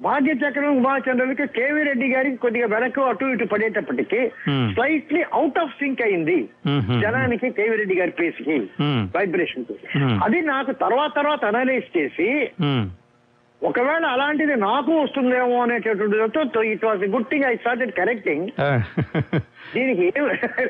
[0.00, 4.62] భాగ్య చక్రం ఉమాచంద్రులకి కేవీ రెడ్డి గారికి కొద్దిగా వెనక్కు అటు ఇటు పడేటప్పటికి Hmm.
[4.72, 6.36] Slightly out of sync అయింది
[6.68, 6.94] మ్హూ.
[7.02, 10.14] జనానికి కేవీ రెడ్డి గారి పేస్కి ఉమ్, వైబ్రేషన్ Hmm.
[10.24, 12.28] అది నాకు తర్వాత తర్వాత అనలైజ్ చేసి
[13.62, 16.16] ఒకవేళ అలాంటిది నాకు వస్తుందేమో అనేటటువంటి
[16.70, 18.46] it was good thing I started correcting
[19.74, 20.06] దీనికి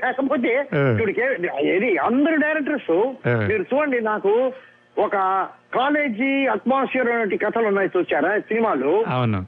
[0.00, 0.52] లేకపోతే.
[0.90, 1.36] ఇప్పుడు కే-
[1.74, 2.90] ఏది అందరు డైరెక్టర్స్
[3.28, 3.38] Eh.
[3.48, 4.32] మీరు చూడండి నాకు
[4.96, 5.16] ఒక
[5.72, 9.04] కాలేజీ అట్మాస్ఫియర్ అనే కథలు ఉన్నాయి చూసారా సినిమాలు?
[9.08, 9.46] అవును.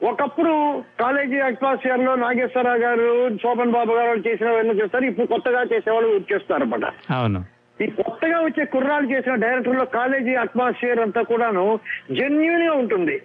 [0.00, 6.84] ఒకప్పుడు కాలేజీ అట్మాస్ఫియర్లో నాగేశ్వరరావు గారు శోభన్ బాబు గారు చేసిన చేస్తారు ఇప్పుడు కొత్తగా చేసేవాళ్ళు చేస్తారు అనమాట
[7.12, 7.44] అవును.
[7.78, 11.80] ఈ కొత్తగా వచ్చే కుర్రాలు చేసిన డైరెక్టర్లో కాలేజీ అట్మాస్ఫియర్ అంతా కూడాను
[12.12, 13.22] జెన్యున్గా ఉంటుంది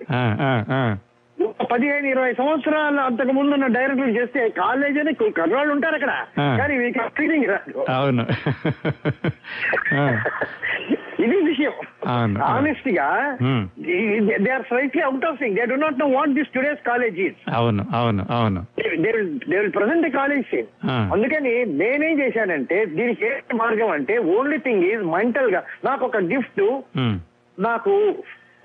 [1.71, 6.25] పదిహేను ఇరవై సంవత్సరాలు అంతకు ముందు ఉన్న డైరెక్టర్లు చేస్తే కాలేజీ అని కుర్రాళ్ళు ఉంటారు అక్కడ.
[6.59, 7.93] కానీ మీకు ఫీలింగ్ రాదు.
[7.93, 8.25] అవును.
[11.23, 11.73] ఇది విషయం.
[12.49, 13.07] ఆనెస్ట్గా
[13.41, 13.61] Hmm.
[14.39, 17.19] They are slightly out of sync they do not know what this today's college
[17.53, 18.61] అవును అవును అవును
[19.03, 19.11] దే
[19.55, 20.53] విల్ ప్రజెంట్ కాలేజ్.
[21.13, 26.63] అందుకని నేనేం చేశానంటే దీనికి ఏ మార్గం అంటే ఓన్లీ థింగ్ ఈజ్ మెంటల్గా నాకు ఒక గిఫ్ట్
[26.99, 27.17] ఉమ్,
[27.57, 27.93] నాకు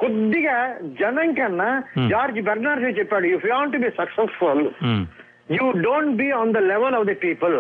[0.00, 0.56] కొద్దిగా
[0.98, 2.08] జనం కన్నా Hmm.
[2.10, 4.62] జార్జ్ బెర్నార్డ్ చెప్పాడు if you want to be successful
[5.48, 7.56] you don't be on the level of the people.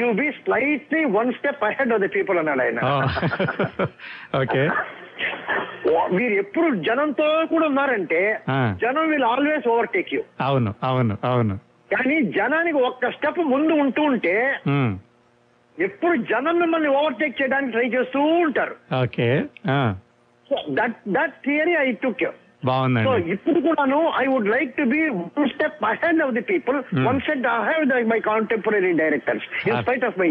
[0.00, 2.80] You be slightly one step ahead of the people అన్నాడు ఆయన
[4.36, 4.62] ఓకే
[6.12, 8.20] మీరు ఎప్పుడు జనంతో కూడా ఉన్నారంటే.
[8.82, 11.54] జనం విల్ ఆల్వేస్ ఓవర్టేక్ యూ అవును అవును అవును.
[11.90, 14.34] కానీ జనానికి ఒక్క స్టెప్ ముందు ఉంటూ ఉంటే
[14.68, 14.92] ఉమ్,
[15.78, 18.74] ఎప్పుడు జనం మిమ్మల్ని ఓవర్టేక్ చేయడానికి ట్రై చేస్తూ ఉంటారు.
[19.02, 19.28] Okay
[20.78, 22.24] that that theory I took
[22.62, 25.00] so బాగుందండి ఇప్పుడు కూడాను I would like to be
[25.36, 30.18] one step ahead of the people one step ahead my contemporary directors in spite of
[30.20, 30.28] my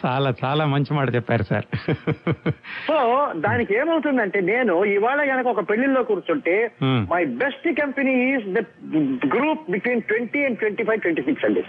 [0.00, 1.66] చాలా చాలా మంచి మాట చెప్పారు సార్.
[2.88, 2.96] సో
[3.44, 7.00] దానికి ఏమవుతుందంటే నేను ఇవాళ గనక ఒక పెళ్ళిలో కూర్చుంటే Hmm.
[7.10, 8.60] My best company is the
[9.34, 11.62] group between twenty and twenty five twenty six అండి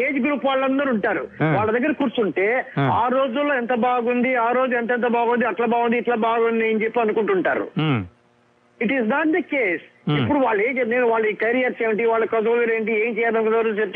[0.00, 1.22] ఏజ్ గ్రూప్ వాళ్ళందరూ ఉంటారు.
[1.36, 1.52] Hmm.
[1.56, 2.90] వాళ్ళ దగ్గర కూర్చుంటే Hmm.
[2.94, 7.00] ఆ రోజుల్లో ఎంత బాగుంది ఆ రోజు ఎంత ఎంత బాగుంది అట్లా బాగుంది ఇట్లా బాగుంది అని చెప్పి
[7.04, 7.66] అనుకుంటుంటారు.
[7.84, 8.00] ఉమ్,
[8.84, 10.16] it is not the case Hmm.
[10.16, 13.94] ఇప్పుడు వాళ్ళు ఏం నేను వాళ్ళ కెరియర్స్ ఏమిటి వాళ్ళ చదువులు ఏంటి ఏం చేయాలనుకున్నారు set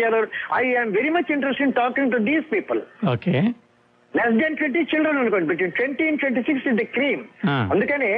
[0.59, 2.80] I am very much interest in talking to these people
[3.14, 3.34] okay
[4.14, 5.49] less than twenty children అనుకోండి.
[5.51, 7.24] Between twenty and twenty six is the cream.
[7.72, 8.12] అందుకనే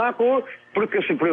[0.00, 0.24] నాకు
[0.68, 1.30] ఇప్పుడు ఇప్పుడు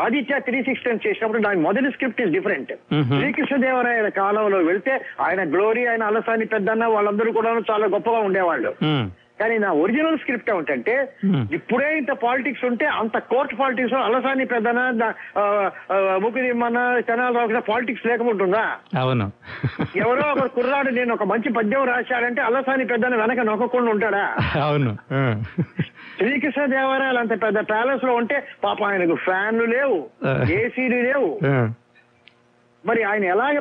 [0.00, 3.12] ఆదిత్య త్రీ సిక్స్టీ చేసినప్పుడు దాని మొదటి స్క్రిప్ట్ ఇస్ డిఫరెంట్ Mhm.
[3.12, 4.94] శ్రీకృష్ణదేవరాయల కాలంలో వెళ్తే
[5.26, 8.72] ఆయన గ్లోరీ ఆయన అలసాని పెద్దన్న వాళ్ళందరూ కూడా చాలా గొప్పగా ఉండేవాళ్ళు.
[8.90, 9.06] ఉమ్,
[9.38, 11.42] కానీ నా ఒరిజినల్ స్క్రిప్ట్ ఏమిటంటే Hmm.
[11.52, 14.78] ఇప్పుడే ఇంత పాలిటిక్స్ ఉంటే అంత court politics Alasani Peddana
[16.18, 16.78] Mukhidimmanna
[17.08, 18.64] Chanala Rao politics లేకపోతుందా
[18.98, 19.26] అవును.
[19.96, 24.24] ఎవరో ఒక కుర్రాడు నేను ఒక మంచి పద్యం రాశాడంటే అలసాని పెద్దన వెనక నొక్కకుండా ఉంటాడా?
[24.62, 24.92] అవును.
[26.18, 29.98] శ్రీకృష్ణ దేవరాయలు అంత పెద్ద ప్యాలెస్లో ఉంటే పాప ఆయనకు ఫ్యాన్లు లేవు.
[30.52, 31.30] ఏసీలు లేవు.
[32.88, 33.56] మరి ఆయన ఎలాగ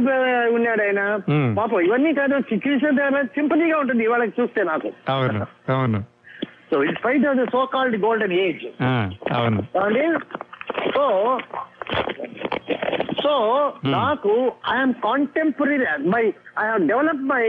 [0.57, 1.01] ఉన్నాడు ఆయన.
[1.57, 2.35] పాపం ఇవన్నీ కాదు
[2.99, 4.89] దేవరాయ సింపతిగా ఉంటుంది ఇవాళ చూస్తే నాకు.
[5.15, 5.45] అవును
[5.75, 5.99] అవును.
[6.71, 8.65] So spite of the so called golden age
[9.37, 9.61] అవును.
[10.95, 11.05] సో
[13.23, 13.33] సో
[13.95, 14.31] నాకు
[14.75, 15.75] I'm contemporary
[16.13, 16.21] my
[16.61, 17.43] I have develop my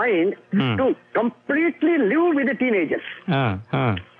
[0.00, 0.34] mind.
[0.78, 0.86] To
[1.18, 3.12] completely live with teenagers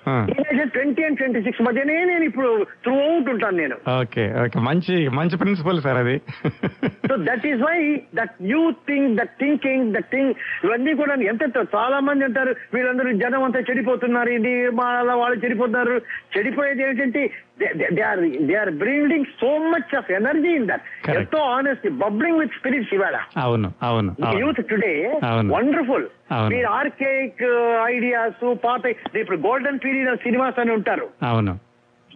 [0.05, 3.77] twenty and twenty six మధ్యనే నేను ఇప్పుడు త్రూ అవుట్ ఉంటాను నేను.
[4.01, 4.59] Okay okay.
[4.59, 6.17] మంచి మంచి principal sir అది.
[7.09, 7.79] So that is why
[8.15, 10.33] that you think that thinking that thing
[10.65, 11.43] ఇవన్నీ కూడా ఎంత
[11.77, 14.89] చాలా మంది అంటారు వీళ్ళందరూ జనం అంతా చెడిపోతున్నారు ఇది మా
[15.23, 15.97] వాళ్ళు చెడిపోతున్నారు.
[16.37, 17.23] చెడిపోయేది ఏంటంటే
[17.57, 20.85] they are they are breeding so much of energy in that.
[21.17, 24.95] ఎంతో ఆనెస్ట్ బబ్లింగ్ విత్ స్పిరిట్స్ ఇవాళ అవును అవును యూత్ టుడే.
[25.57, 26.07] వండర్ఫుల్.
[26.53, 27.43] మీరు ఆర్కేక్
[27.95, 28.83] ఐడియాస్ పాత
[29.23, 31.09] ఇప్పుడు గోల్డెన్ పీరియడ్ సినిమాస్ అని ఉంటారు.
[31.33, 31.55] అవును.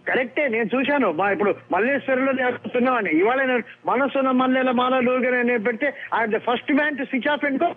[0.09, 1.07] కరెక్టే నేను చూశాను.
[1.19, 5.87] మా ఇప్పుడు మల్లేశ్వరంలో నేర్పుతున్నామని ఇవాళ నేను మనసున్న మల్లెల మాల లూగన నేను పెడితే
[6.19, 7.69] I the first man to switch off and go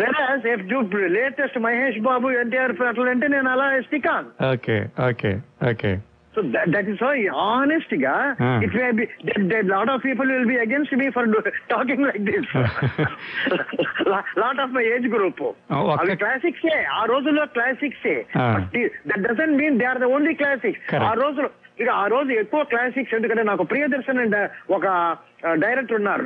[0.00, 0.80] whereas if you
[1.20, 4.76] latest Mahesh Babu NTR అట్లా అంటే నేను అలా stick on okay
[5.08, 5.32] okay
[5.70, 5.92] okay
[6.34, 7.02] so that is
[7.42, 8.14] ఆనెస్ట్గా.
[8.64, 9.04] It may be
[9.74, 11.28] lot of people will be against me for
[11.72, 12.50] talking like this
[14.42, 15.40] lot of my age group.
[16.00, 16.66] అవి classics
[16.98, 18.08] ఆ రోజుల్లో classics.
[19.10, 20.82] That doesn't mean they are the only classics.
[21.10, 24.38] ఆ రోజులు ఇక ఆ రోజు ఎక్కువ classics ఎందుకంటే నాకు ప్రియదర్శన్ అండ్
[24.72, 24.86] ఒక
[25.52, 26.22] డైరెక్టర్ ఉన్నారు.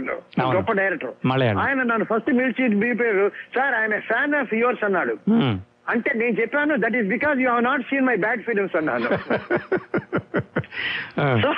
[0.56, 1.14] గొప్ప డైరెక్టర్.
[1.58, 5.16] ఆయన నన్ను ఫస్ట్ పిలిచి బీపేరు సార్ ఆయన ఫ్యాన్ ఆఫ్ యువర్స్ అన్నాడు.
[5.92, 9.08] అంటే నేను చెప్పాను that is because you have not seen my bad films అన్నాను.
[11.42, 11.50] సో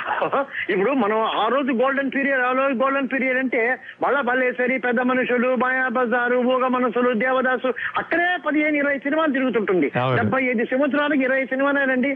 [0.73, 3.61] ఇప్పుడు మనం ఆ రోజు గోల్డెన్ పీరియడ్ ఆ రోజు గోల్డెన్ పీరియడ్ అంటే
[4.03, 7.69] మళ్ళా బల్లేశ్వరి పెద్ద మనుషులు మాయా బజారు మూగ మనసులు దేవదాసు
[8.01, 9.87] అక్కడే పదిహేను ఇరవై సినిమాలు తిరుగుతుంటుంది.
[10.19, 12.11] డెబ్బై ఐదు సంవత్సరాలకు ఇరవై సినిమాలేనండి.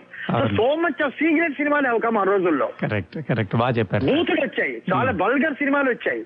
[0.57, 5.13] సో మచ్ ఆఫ్ సీక్రెట్ సినిమాలు అవకాం ఆ రోజుల్లో కరెక్ట్ కరెక్ట్ బాగా చెప్పారు బూతులు వచ్చాయి చాలా
[5.21, 6.23] బల్గర్ సినిమాలు వచ్చాయి.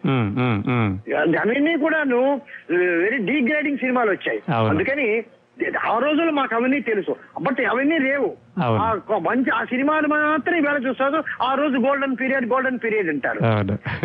[1.44, 2.22] అవన్నీ కూడాను
[3.04, 4.42] వెరీ డీగ్రేడింగ్ సినిమాలు వచ్చాయి.
[4.72, 5.10] అందుకని
[5.92, 8.30] ఆ రోజుల్లో మాకు అవన్నీ తెలుసు బట్ అవన్నీ లేవు
[9.28, 13.40] మంచి ఆ సినిమాలు మాత్రం ఇవాళ చూస్తారు ఆ రోజు గోల్డెన్ పీరియడ్ గోల్డెన్ పీరియడ్ అంటారు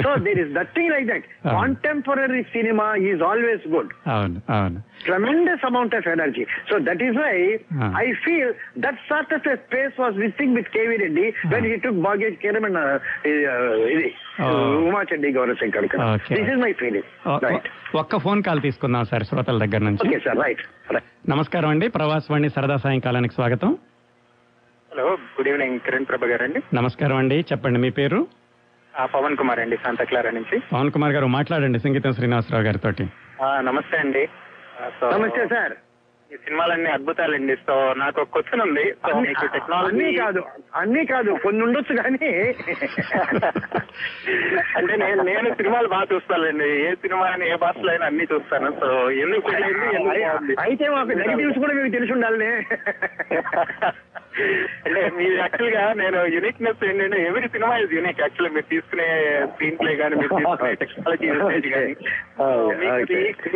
[0.05, 1.27] so there is nothing like that.
[1.57, 6.45] Contemporary cinema is always good అవును అవును tremendous amount of energy.
[6.69, 7.35] So that is why
[7.79, 7.91] Ah.
[7.97, 11.97] I feel that sort of a space was missing with KV Reddy when he took
[12.03, 14.09] Baggage Kiram and uh, uh, ఇది,
[16.41, 17.03] Is my feeling.
[17.27, 17.55] ఒ- Right.
[17.55, 20.09] ఒ- ఒక్క phone call తీసుకుందాం sir శ్రోతల దగ్గర నుంచి.
[20.09, 20.35] Okay, sir.
[20.35, 20.59] Right.
[20.91, 21.03] Right.
[21.29, 21.89] నమస్కారం అండి.
[21.89, 23.79] ప్రవాసవాణి సరదా సాయంకాలానికి స్వాగతం.
[24.93, 27.41] Hello good evening Kiran Prabha garu అండి నమస్కారం అండి.
[27.53, 28.27] చెప్పండి మీ పేరు?
[28.99, 30.59] ఆ, పవన్ కుమార్ అండి శాంతక్లారా నుంచి.
[30.73, 33.07] పవన్ కుమార్ గారు మాట్లాడండి సంగీతం శ్రీనివాసరావు గారితో
[33.45, 34.29] ఆ, నమస్తే అండి.
[35.13, 35.73] నమస్తే సార్
[36.31, 37.55] ఈ సినిమాలన్నీ అద్భుతాలండి.
[37.67, 38.85] సో నాకు ఒక క్వశ్చన్ ఉంది.
[39.03, 40.43] సో మీకు అన్నీ టెక్నాలజీ కాదు.
[40.81, 41.31] అన్నీ కాదు.
[41.45, 42.27] కొన్ని ఉండొచ్చు కానీ.
[44.79, 48.71] అంటే నేను నేను సినిమాలు బాగా చూస్తానండి ఏ సినిమా అయినా ఏ భాషలో అయినా అన్ని చూస్తాను.
[48.81, 50.55] సో ఎందుకు పెళ్ళైంది ఎందుకు బాగుంది?
[50.65, 52.51] అయితే మాకు నెగిటివ్స్ కూడా మీకు తెలిసి ఉండాలి
[54.87, 59.07] అంటే మీ యాక్చువల్గా నేను యూనిక్నెస్ ఏంటంటే ఎవరి సినిమా ఇస్ యూనిక్ యాక్చువల్లీ మీరు తీసుకునే
[59.53, 61.95] స్క్రీన్ ప్లే కానీ మీరు తీసుకునే టెక్నాలజీ యూసేజ్ కానీ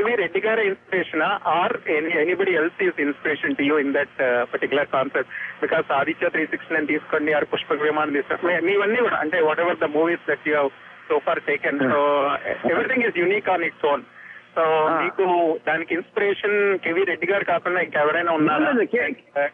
[0.06, 1.24] మీ రెడ్డి గారి inspiration
[1.56, 1.76] or
[2.22, 2.52] anybody
[2.82, 4.16] is inspiration to you in that
[4.52, 5.32] particular concept
[5.62, 8.54] because Aditya three six nine తీసుకోండి ఆర్ పుష్పక విమానం తీసుకోండి.
[8.68, 10.62] మీవన్నీ కూడా అంటే whatever the movies that you
[11.08, 12.00] so far taken so
[12.72, 14.04] everything is unique on its own
[14.54, 14.94] so Ah.
[15.02, 15.24] మీకు
[15.66, 16.54] దానికి inspiration
[16.84, 18.70] KV Reddy గారు కాకుండా ఇంకెవరైనా ఉన్నారా?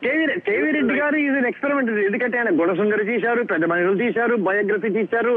[0.04, 5.34] కేవీ రెడ్డి గారు ఇది ఎక్స్పెరిమెంట్ ఎందుకంటే ఆయన గుణసుందరి తీశారు పెద్ద మనుషులు తీశారు బయోగ్రఫీ తీశారు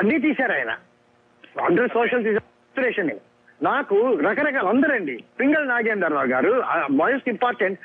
[0.00, 0.72] అన్ని తీశారు ఆయన.
[1.64, 3.10] అందరూ సోషల్ ఇన్స్పిరేషన్
[3.62, 7.78] నాకు రకరకాల అందరండి పింగళ నాగేంద్రరావు గారు మోస్ట్ ఇంపార్టెంట్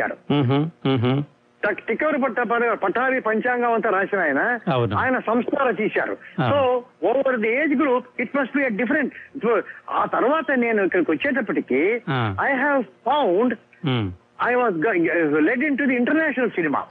[0.00, 1.22] గారు మ్మ్హ, మ్మ్హ.
[1.64, 2.40] టక్- టిక్కవరి పట్ట
[2.72, 4.58] పట్టాభి పంచాంగం అంతా రాసిన ఆయన.
[4.96, 6.14] ఆయన సంస్కార తీశారు.
[6.50, 9.14] So over the age group it must be different
[9.90, 12.02] ఆ తర్వాత నేను ఇక్కడికి వచ్చేటప్పటికి.
[12.42, 13.54] I have found.
[14.46, 14.76] I was
[15.42, 16.84] led in to the international cinema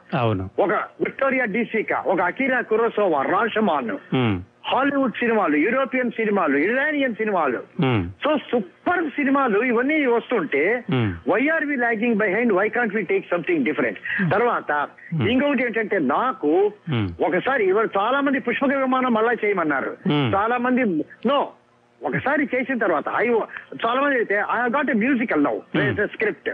[0.60, 4.16] ఒక విక్టోరియా డిసికా ఒక అకీరా కురోసోవా రాషమాన్.
[4.64, 7.60] హాలీవుడ్ సినిమాలు యూరోపియన్ సినిమాలు ఇరానియన్ సినిమాలు.
[8.24, 11.08] సో సూపర్ సినిమాలు ఇవన్నీ వస్తుంటే Hmm.
[11.32, 14.00] Why are we lagging behind why can't we take something different
[14.34, 14.72] తర్వాత
[15.28, 16.52] ఇంకొకటి ఏంటంటే నాకు
[16.90, 17.06] Hmm.
[17.28, 20.28] ఒకసారి ఇవాళ చాలా మంది పుష్పక విమానం మళ్ళా చేయమన్నారు Hmm.
[20.36, 20.84] చాలా మంది
[21.26, 21.40] నో
[22.08, 23.26] ఒకసారి చేసిన తర్వాత ఐ
[23.84, 25.56] చాలా మంది అయితే I got a musical now
[26.16, 26.50] script.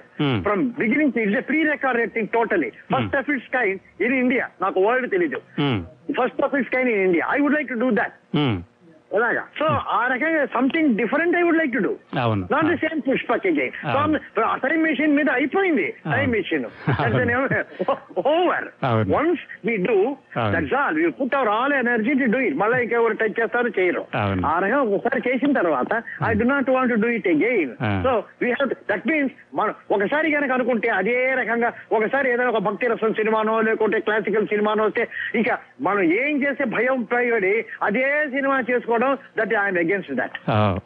[0.47, 5.10] From beginning it's pre recorded thing totally first of its kind in India నాకు వరల్డ్
[5.16, 5.39] తెలీదు.
[6.20, 8.16] First of its kind in India I would like to do that
[9.12, 11.93] అలాగా so ఆ రకంగా something different I would like to do
[12.53, 14.20] not the same Pushpak again అవును.
[14.66, 16.28] Time machine మీద అయిపోయింది time.
[16.36, 16.66] Machine.
[18.34, 18.68] Over.
[19.14, 19.97] Once we do.
[20.55, 24.03] That's all you put our all energy to do it మళ్ళీ ఇంకెవరు touch చేస్తారు చేయరు.
[24.51, 25.91] ఆ రకంగా ఒకసారి చేసిన తర్వాత
[26.30, 27.74] I do not want do it again.
[28.05, 32.91] So we have that means మనం ఒకసారి కనుక అనుకుంటే అదే రకంగా ఒకసారి ఏదైనా ఒక భక్తి
[32.93, 35.03] రసం సినిమానో లేకుంటే క్లాసికల్ సినిమానో వస్తే
[35.41, 35.49] ఇక
[35.82, 37.55] మనం ఏం చేసే భయం పడి
[37.88, 38.05] అదే
[38.36, 40.36] సినిమా చేసుకోవడం రావడం దట్ ఐఎమ్ అగేన్స్ట్ దట్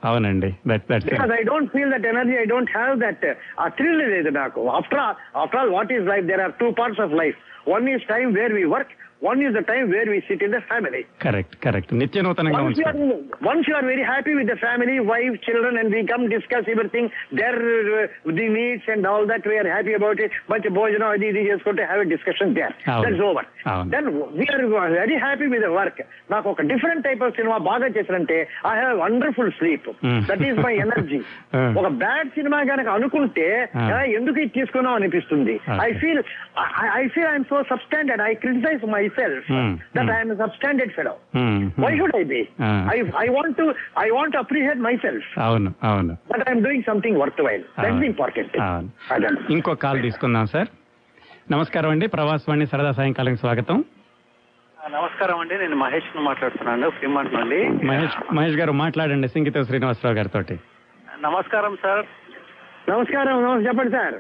[0.10, 0.50] అవునండి.
[0.72, 3.26] That that because I don't feel that energy I don't have that
[3.60, 4.62] ఆ థ్రిల్ లేదు నాకు.
[4.80, 5.02] After
[5.44, 8.56] after all what is life there are two parts of life one is time where
[8.60, 8.94] we work
[9.24, 12.62] one is the time where we sit in the family correct correct నిత్య నూతనంగా
[13.48, 17.10] once you are very happy with the family wife children and we come discuss everything
[17.40, 17.60] there
[18.40, 22.04] the needs and all that we're happy about it మంచి భోజనం అది ఇది చేసుకుంటే have
[22.06, 23.48] a discussion there that's over
[23.94, 24.10] then
[24.40, 24.66] we're
[24.96, 26.02] very happy with work
[26.34, 29.90] నాకు ఒక different type of cinema బాగా చేసినంటే I have wonderful sleep
[30.30, 31.22] that is my energy
[31.82, 33.48] ఒక bad cinema కనుక అనుకుంటే
[34.18, 36.22] ఎందుకు ఇది తీసుకున్నాం అనిపిస్తుంది I feel
[36.94, 38.84] I feel I'm so substandard I criticize
[39.16, 39.72] myself Hmm.
[39.96, 40.14] That Hmm.
[40.16, 41.58] I'm substandard fellow Hmm.
[41.84, 42.42] why should I be?
[42.60, 42.72] Ah.
[42.88, 43.66] I I want to
[43.98, 46.46] I want to appreciate myself అవును అవును that
[46.86, 47.66] something worthwhile.
[47.78, 48.02] That's Ah.
[48.04, 48.54] the important.
[48.68, 49.36] అవును Adam.
[49.50, 50.72] ఇంకో call తీసుకుందాం sir
[51.52, 53.78] నమస్కారం అండి ప్రవాసవాణి సరదా సాయంకాలం స్వాగతం
[54.78, 57.60] నమస్కారం అండి నేను మహేష్ మాట్లాడుతున్నాను ఫ్రీమాంట్ నుండి
[57.90, 60.42] మహేష్ మహేష్ గారు మాట్లాడండి సింగిత శ్రీనివాసరావు గారితో
[61.22, 62.06] నమస్కారం సార్
[62.90, 63.38] నమస్కారం
[63.68, 64.16] చెప్పండి సార్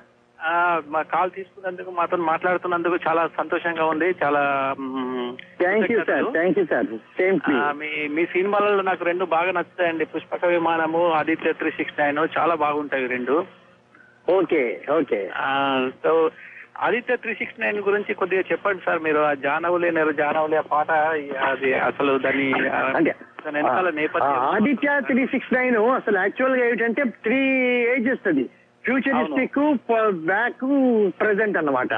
[0.87, 4.41] మా కాల్ తీసుకున్నందుకు మాతో మాట్లాడుతున్నందుకు చాలా సంతోషంగా ఉంది చాలా
[5.59, 6.25] thank you sir.
[6.33, 6.87] Thank you sir
[7.77, 10.05] మీ మీ సినిమాలలో నాకు రెండు బాగా నచ్చుతాయండి.
[10.05, 13.37] Pushpaka Vimanamu Aditya three six nine చాలా బాగుంటాయి రెండు.
[14.27, 14.63] Okay
[14.97, 15.21] okay.
[15.39, 15.47] ఆ,
[16.03, 16.11] so
[16.79, 18.99] Aditya three six nine గురించి కొద్దిగా చెప్పండి సార్.
[18.99, 20.89] మీరు ఆ జానవులే నెల జానవులే ఆ పాట
[21.49, 22.47] అది అసలు దాని
[24.49, 27.39] ఆదిత్య త్రీ సిక్స్ నైన్ అసలు యాక్చువల్గా ఏంటంటే త్రీ
[27.95, 28.45] ఏజెస్ అది
[28.83, 29.59] ఫ్యూచరిస్టిక్
[30.25, 30.63] బ్యాక్
[31.19, 31.93] ప్రెసెంట్ అన్నమాట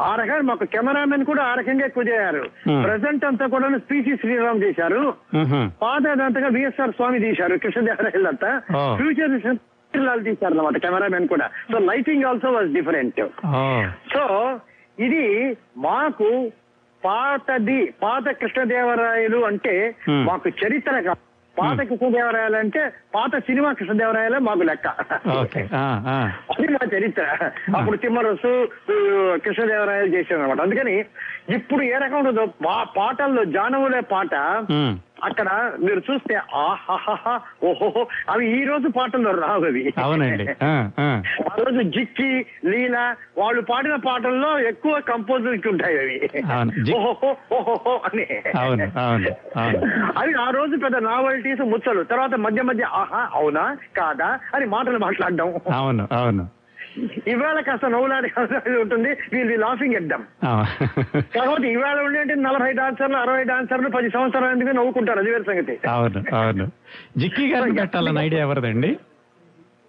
[0.00, 2.04] ఆ రకంగా మాకు కెమెరామెన్ కూడా ఆ రకంగా ఎక్కువ
[2.66, 2.80] Hmm.
[2.84, 5.02] ప్రెసెంట్ అంతా కూడా స్పీసీ శ్రీరామ్ చేశారు
[5.36, 5.60] మ్హూ.
[5.82, 8.50] పాత అదంతగా విఎస్ఆర్ స్వామి తీశారు కృష్ణదేవరాయలు అంతా.
[8.98, 9.34] ఫ్యూచర్
[10.26, 13.20] తీశారు అనమాట కెమెరామెన్ కూడా so lighting also was different
[14.14, 14.24] so
[14.98, 15.24] ఇది
[15.80, 16.28] మాకు
[17.02, 19.74] పాతది పాత కృష్ణదేవరాయలు అంటే
[20.06, 20.22] Hmm.
[20.28, 21.22] మాకు చరిత్ర కాదు
[21.58, 24.88] పాత కృష్ణదేవరాయలు అంటే పాత సినిమా కృష్ణదేవరాయలే మాకు లెక్క.
[24.88, 27.50] అది మా చరిత్ర.
[27.76, 28.68] అప్పుడు తిమ్మరసు
[29.44, 31.04] కృష్ణదేవరాయలు చేశారు అనమాట అందుకని
[31.48, 34.34] ఇప్పుడు ఏ రకం ఉంటుందో పా- పాటల్లో జానవులే పాట.
[35.24, 35.48] అక్కడ
[35.80, 39.94] మీరు చూస్తే ఆహాహా ఓహో అవి ఈ రోజు పాటల్లో రావు అవి.
[39.98, 40.46] అవునండి.
[40.64, 41.22] ఆ,
[41.58, 46.16] రోజు జిక్కి లీల వాళ్ళు పాడిన పాటల్లో ఎక్కువ కంపోజింగ్ ఉంటాయి అవి.
[46.94, 48.26] ఓహోహో అని.
[50.16, 55.54] అవి ఆ రోజు పెద్ద నావల్టీస్ ముచ్చలు తర్వాత మధ్య మధ్య ఆహా అవునా కాదా అని మాటలు మాట్లాడడం.
[55.72, 56.55] అవును అవును.
[57.28, 58.28] ఇవాళ కాస్త నవ్వులాడే
[58.80, 59.10] ఉంటుంది.
[59.32, 60.68] వీళ్ళు లాఫింగ్ ఎద్దాం అవును.
[61.34, 65.18] కాకపోతే ఇవాళ ఉండేంటే నలభై డాన్సర్లు అరవై డాన్సర్లు పది సంవత్సరాల ఎందుకు నవ్వుకుంటారు?
[65.18, 65.74] అది వేరే సంగతి.
[65.88, 66.66] అవును అవును.
[67.16, 68.90] జిక్కీ గారిని పెట్టాలన్న ఐడియా ఎవరిదండి?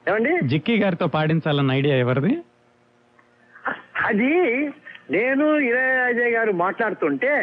[0.08, 0.34] ఏమండి?
[0.48, 2.34] జిక్కీ గారితో పాడించాలన్న ఐడియా ఎవరిది?
[4.06, 4.32] అది
[5.16, 7.34] నేను ఇళయరాజయ్య గారు మాట్లాడుతుంటే.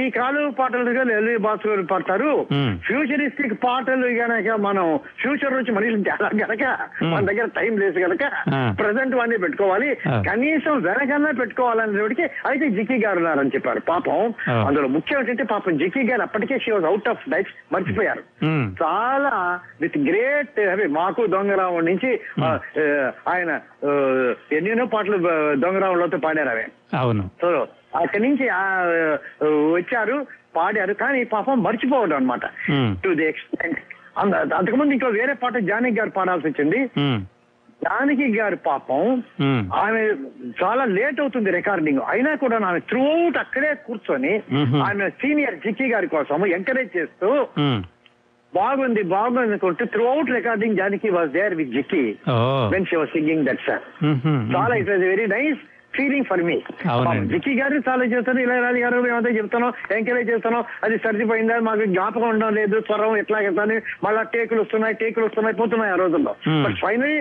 [0.00, 2.32] ఈ కాలువ పాటలు ఎల్వి బాసు గారు పాడతారు.
[2.86, 4.86] ఫ్యూచరిస్టిక్ పాటలు గనక మనం
[5.20, 5.98] ఫ్యూచర్ నుంచి మనుషులు
[6.42, 6.64] గనక.
[7.12, 8.24] మన దగ్గర టైం లేదు గనక.
[8.80, 9.90] ప్రజెంట్ వాడిని పెట్టుకోవాలి.
[10.28, 14.34] కనీసం వెనకన్నా పెట్టుకోవాలనేటికి అయితే జిక్కీ గారు ఉన్నారని చెప్పారు పాపం.
[14.66, 18.24] అందులో ముఖ్యం ఏంటంటే పాపం జిక్కీ గారు అప్పటికే she was out of diet మర్చిపోయారు.
[18.82, 22.10] చాలా విత్ గ్రేట్ అవి మాకు దొంగరావు నుంచి
[23.28, 23.50] ఆయన
[24.52, 25.18] ఎన్నెన్నో పాటలు
[25.64, 26.66] దొంగరావులతో పాడారు అవి
[27.02, 27.48] అవును సో
[28.02, 28.44] అక్కడి నుంచి
[29.76, 30.16] వచ్చారు
[30.56, 32.44] పాడారు కానీ పాపం మర్చిపోవడం అనమాట.
[33.04, 33.80] టు ది ఎక్స్టెంట్
[34.58, 36.80] అంతకుముందు ఇంకో వేరే పాట జానకి గారు పాడాల్సి వచ్చింది.
[37.84, 39.02] జానకి గారి పాపం.
[39.82, 40.00] ఆమె
[40.62, 44.34] చాలా లేట్ అవుతుంది రికార్డింగ్ అయినా కూడా ఆమె త్రూ అవుట్ అక్కడే కూర్చొని.
[44.88, 47.30] ఆమె సీనియర్ జిక్కి గారి కోసం ఎంకరేజ్ చేస్తూ.
[48.52, 52.04] బాగుంది బాగుంది అనుకుంటే throughout recording Janaki was there with Jikki
[52.74, 53.84] when she was singing that sir.
[54.54, 55.62] చాలా it was very nice
[55.98, 56.56] feeling for me
[56.90, 57.30] అవునండి.
[57.32, 62.28] జిక్కి గారు చాలా చెప్తాను ఇలా రాజు గారు మేమంతా చెప్తాను ఎంకరేజ్ చేస్తాను అది సర్దిపోయిందా మాకు జ్ఞాపకం
[62.28, 66.34] ఉండడం లేదు స్వరం ఎట్లా చెప్తాను మళ్ళా టేకులు వస్తున్నాయి టేకులు వస్తున్నాయి పోతున్నాయి ఆ రోజుల్లో.
[66.64, 67.18] బట్ ఫైనలీ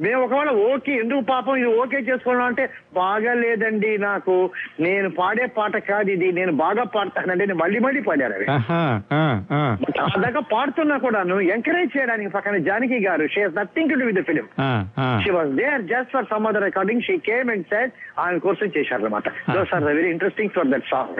[0.00, 4.34] మేము ఒకవేళ ఓకే ఎందుకు పాపం ఇది ఓకే చేసుకోవడం అంటే బాగా లేదండి నాకు.
[4.80, 8.46] నేను పాడే పాట కాదు ఇది నేను బాగా పాడతానంటే నేను మళ్ళీ మళ్ళీ పాడాను అవి.
[10.24, 14.46] దాకా పాడుతున్నా కూడాను ఎంకరేజ్ చేయడానికి పక్కన Janaki garu she has nothing to do with film.
[15.22, 19.28] She was there just for some other recording she came and said ఆమె కోసం చేశారనమాట
[19.52, 21.14] those are very interesting for that song.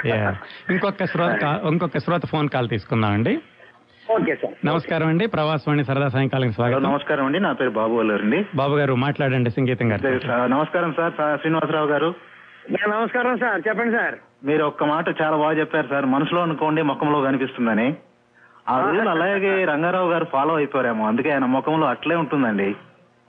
[0.71, 3.35] ఇంకొక శ్రోత ఇంకొక శ్రోత ఫోన్ కాల్ తీసుకుందాం అండి
[4.11, 4.67] ఓకే సార్.
[4.67, 5.27] నమస్కారం అండి.
[5.27, 6.83] ప్రవాసవాణి సరదా సాయంకాలం స్వాగతం.
[6.83, 7.41] నమస్కారం అండి.
[7.41, 8.47] నా పేరు బాబు అండి.
[8.55, 10.27] బాబు గారు మాట్లాడండి సంగీతం గారు.
[10.47, 11.13] నమస్కారం సార్.
[11.39, 12.15] శ్రీనివాసరావు గారు.
[12.71, 13.63] నమస్కారం సార్.
[13.69, 14.15] చెప్పండి సార్.
[14.45, 16.05] మీరు ఒక్క మాట చాలా బాగా చెప్పారు సార్.
[16.05, 17.97] మనసులో అనుకోండి ముఖంలో కనిపిస్తుందని.
[18.69, 21.07] ఆ రూల్ అలాగే రంగారావు గారు ఫాలో అయిపోయారేమో.
[21.07, 22.77] అందుకే ఆయన ముఖంలో అట్లే ఉంటుందండి.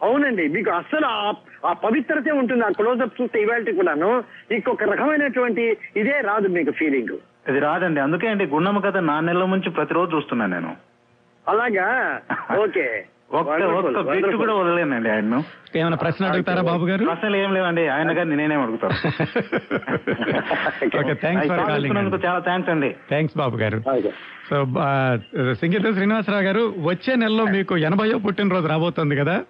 [0.04, 0.48] అవునండి.
[0.48, 1.34] మీకు అస్సలు ఆ-
[1.66, 2.66] ఆ పవిత్రతే ఉంటుంది.
[2.66, 4.24] ఆ క్లోజప్ చూస్తే ఇవాళ కూడాను.
[4.52, 7.18] ఇంకొక రకమైనటువంటి ఇదే రాదు మీకు ఫీలింగ్
[7.50, 8.00] ఇది రాదండి.
[8.00, 10.76] అందుకే అండి గుండమ్మ కథ నా నెలల నుంచి ప్రతిరోజు చూస్తున్నాను నేను.
[11.48, 12.20] అలాగా?
[12.58, 13.06] ఓకే.
[13.32, 14.38] ఒక్క Wonderful, ఒక్క బిట్ wonderful.
[14.38, 15.44] కూడా వదలేనండి ఆయన్ను.
[15.78, 17.88] ఏమైనా ప్రశ్న అడుగుతారా బాబు గారు ప్రశ్నలు ఏం లేవండి.
[17.88, 18.96] ఆయన గారిని నేనేం అడుగుతాను.
[21.00, 22.96] ఓకే థ్యాంక్స్ అవి ఫర్ కాలింగ్ సాధిస్తున్నందుకు చాలా థ్యాంక్స్ అండి.
[23.10, 24.12] థ్యాంక్స్ బాబు గారు ఓకే.
[24.50, 24.66] సో
[25.54, 29.44] సింగీత శ్రీనివాసరావు గారు వచ్చే నెలలో మీకు ఎనభయో పుట్టినరోజు రాబోతుంది కదా?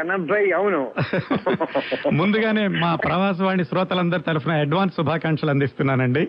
[0.00, 0.90] ఎనభై అవును.
[2.12, 6.28] ముందుగానే మా ప్రవాసవాణి శ్రోతలందరి తరఫున అడ్వాన్స్ శుభాకాంక్షలు అందిస్తున్నానండి.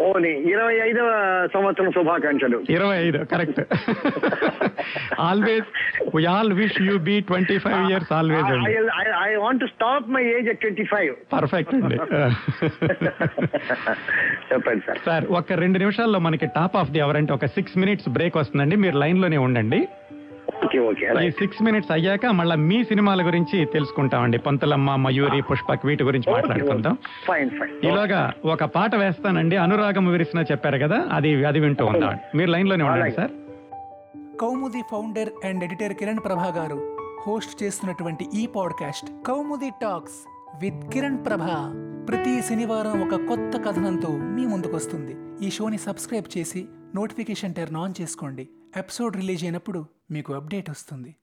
[0.00, 1.08] ఓని ఇరవై ఐదవ
[1.54, 2.62] సంవత్సరం శుభాకాంక్షలు.
[2.70, 3.60] ఇరవై ఐదు correct.
[5.20, 5.68] Always
[6.16, 8.44] we all wish you be twenty five years always
[9.18, 11.94] I want stop my age at twenty five perfect అండి.
[14.52, 14.98] చెప్పండి సార్.
[15.06, 18.76] సార్ ఒక రెండు నిమిషాల్లో మనకి టాప్ ఆఫ్ ది అవర్ అంటే ఒక సిక్స్ మినిట్స్ బ్రేక్ వస్తుందండి.
[18.76, 19.88] మీరు లైన్లోనే ఉండండి.
[20.64, 24.38] ఓకే ఓకే ఈ సిక్స్ మినిట్స్ అయ్యాక మళ్ళీ మీ సినిమాల గురించి తెలుసుకుంటామండి.
[24.38, 26.98] పంతులమ్మ మయూరి పుష్పక్ వీటి గురించి మాట్లాడుకుందాం.
[27.28, 29.56] ఫైన్ ఫైన్ ఈలోగా ఒక పాట వేస్తానండి.
[29.56, 33.30] అనురాగం విరిసిన చెప్పారు కదా అది అది వింటూ ఉందాం మీరు లైన్లోనే ఉండండి sir.
[34.40, 36.96] Kaumudi founder and editor Kiran Prabha garu
[37.26, 40.28] host చేస్తున్నటువంటి ఈ podcast Kaumudi talks
[40.62, 41.74] with Kiran Prabha.
[42.08, 45.46] ప్రతి శనివారం ఒక కొత్త కథనంతో మీ ముందుకొస్తుంది.
[45.46, 48.48] ఈ షోని సబ్స్క్రైబ్ చేసి నోటిఫికేషన్ టర్న్ ఆన్ చేసుకోండి.
[48.76, 51.16] ఎపిసోడ్ రిలీజ్ అయినప్పుడు మీకు అప్డేట్ వస్తుంది.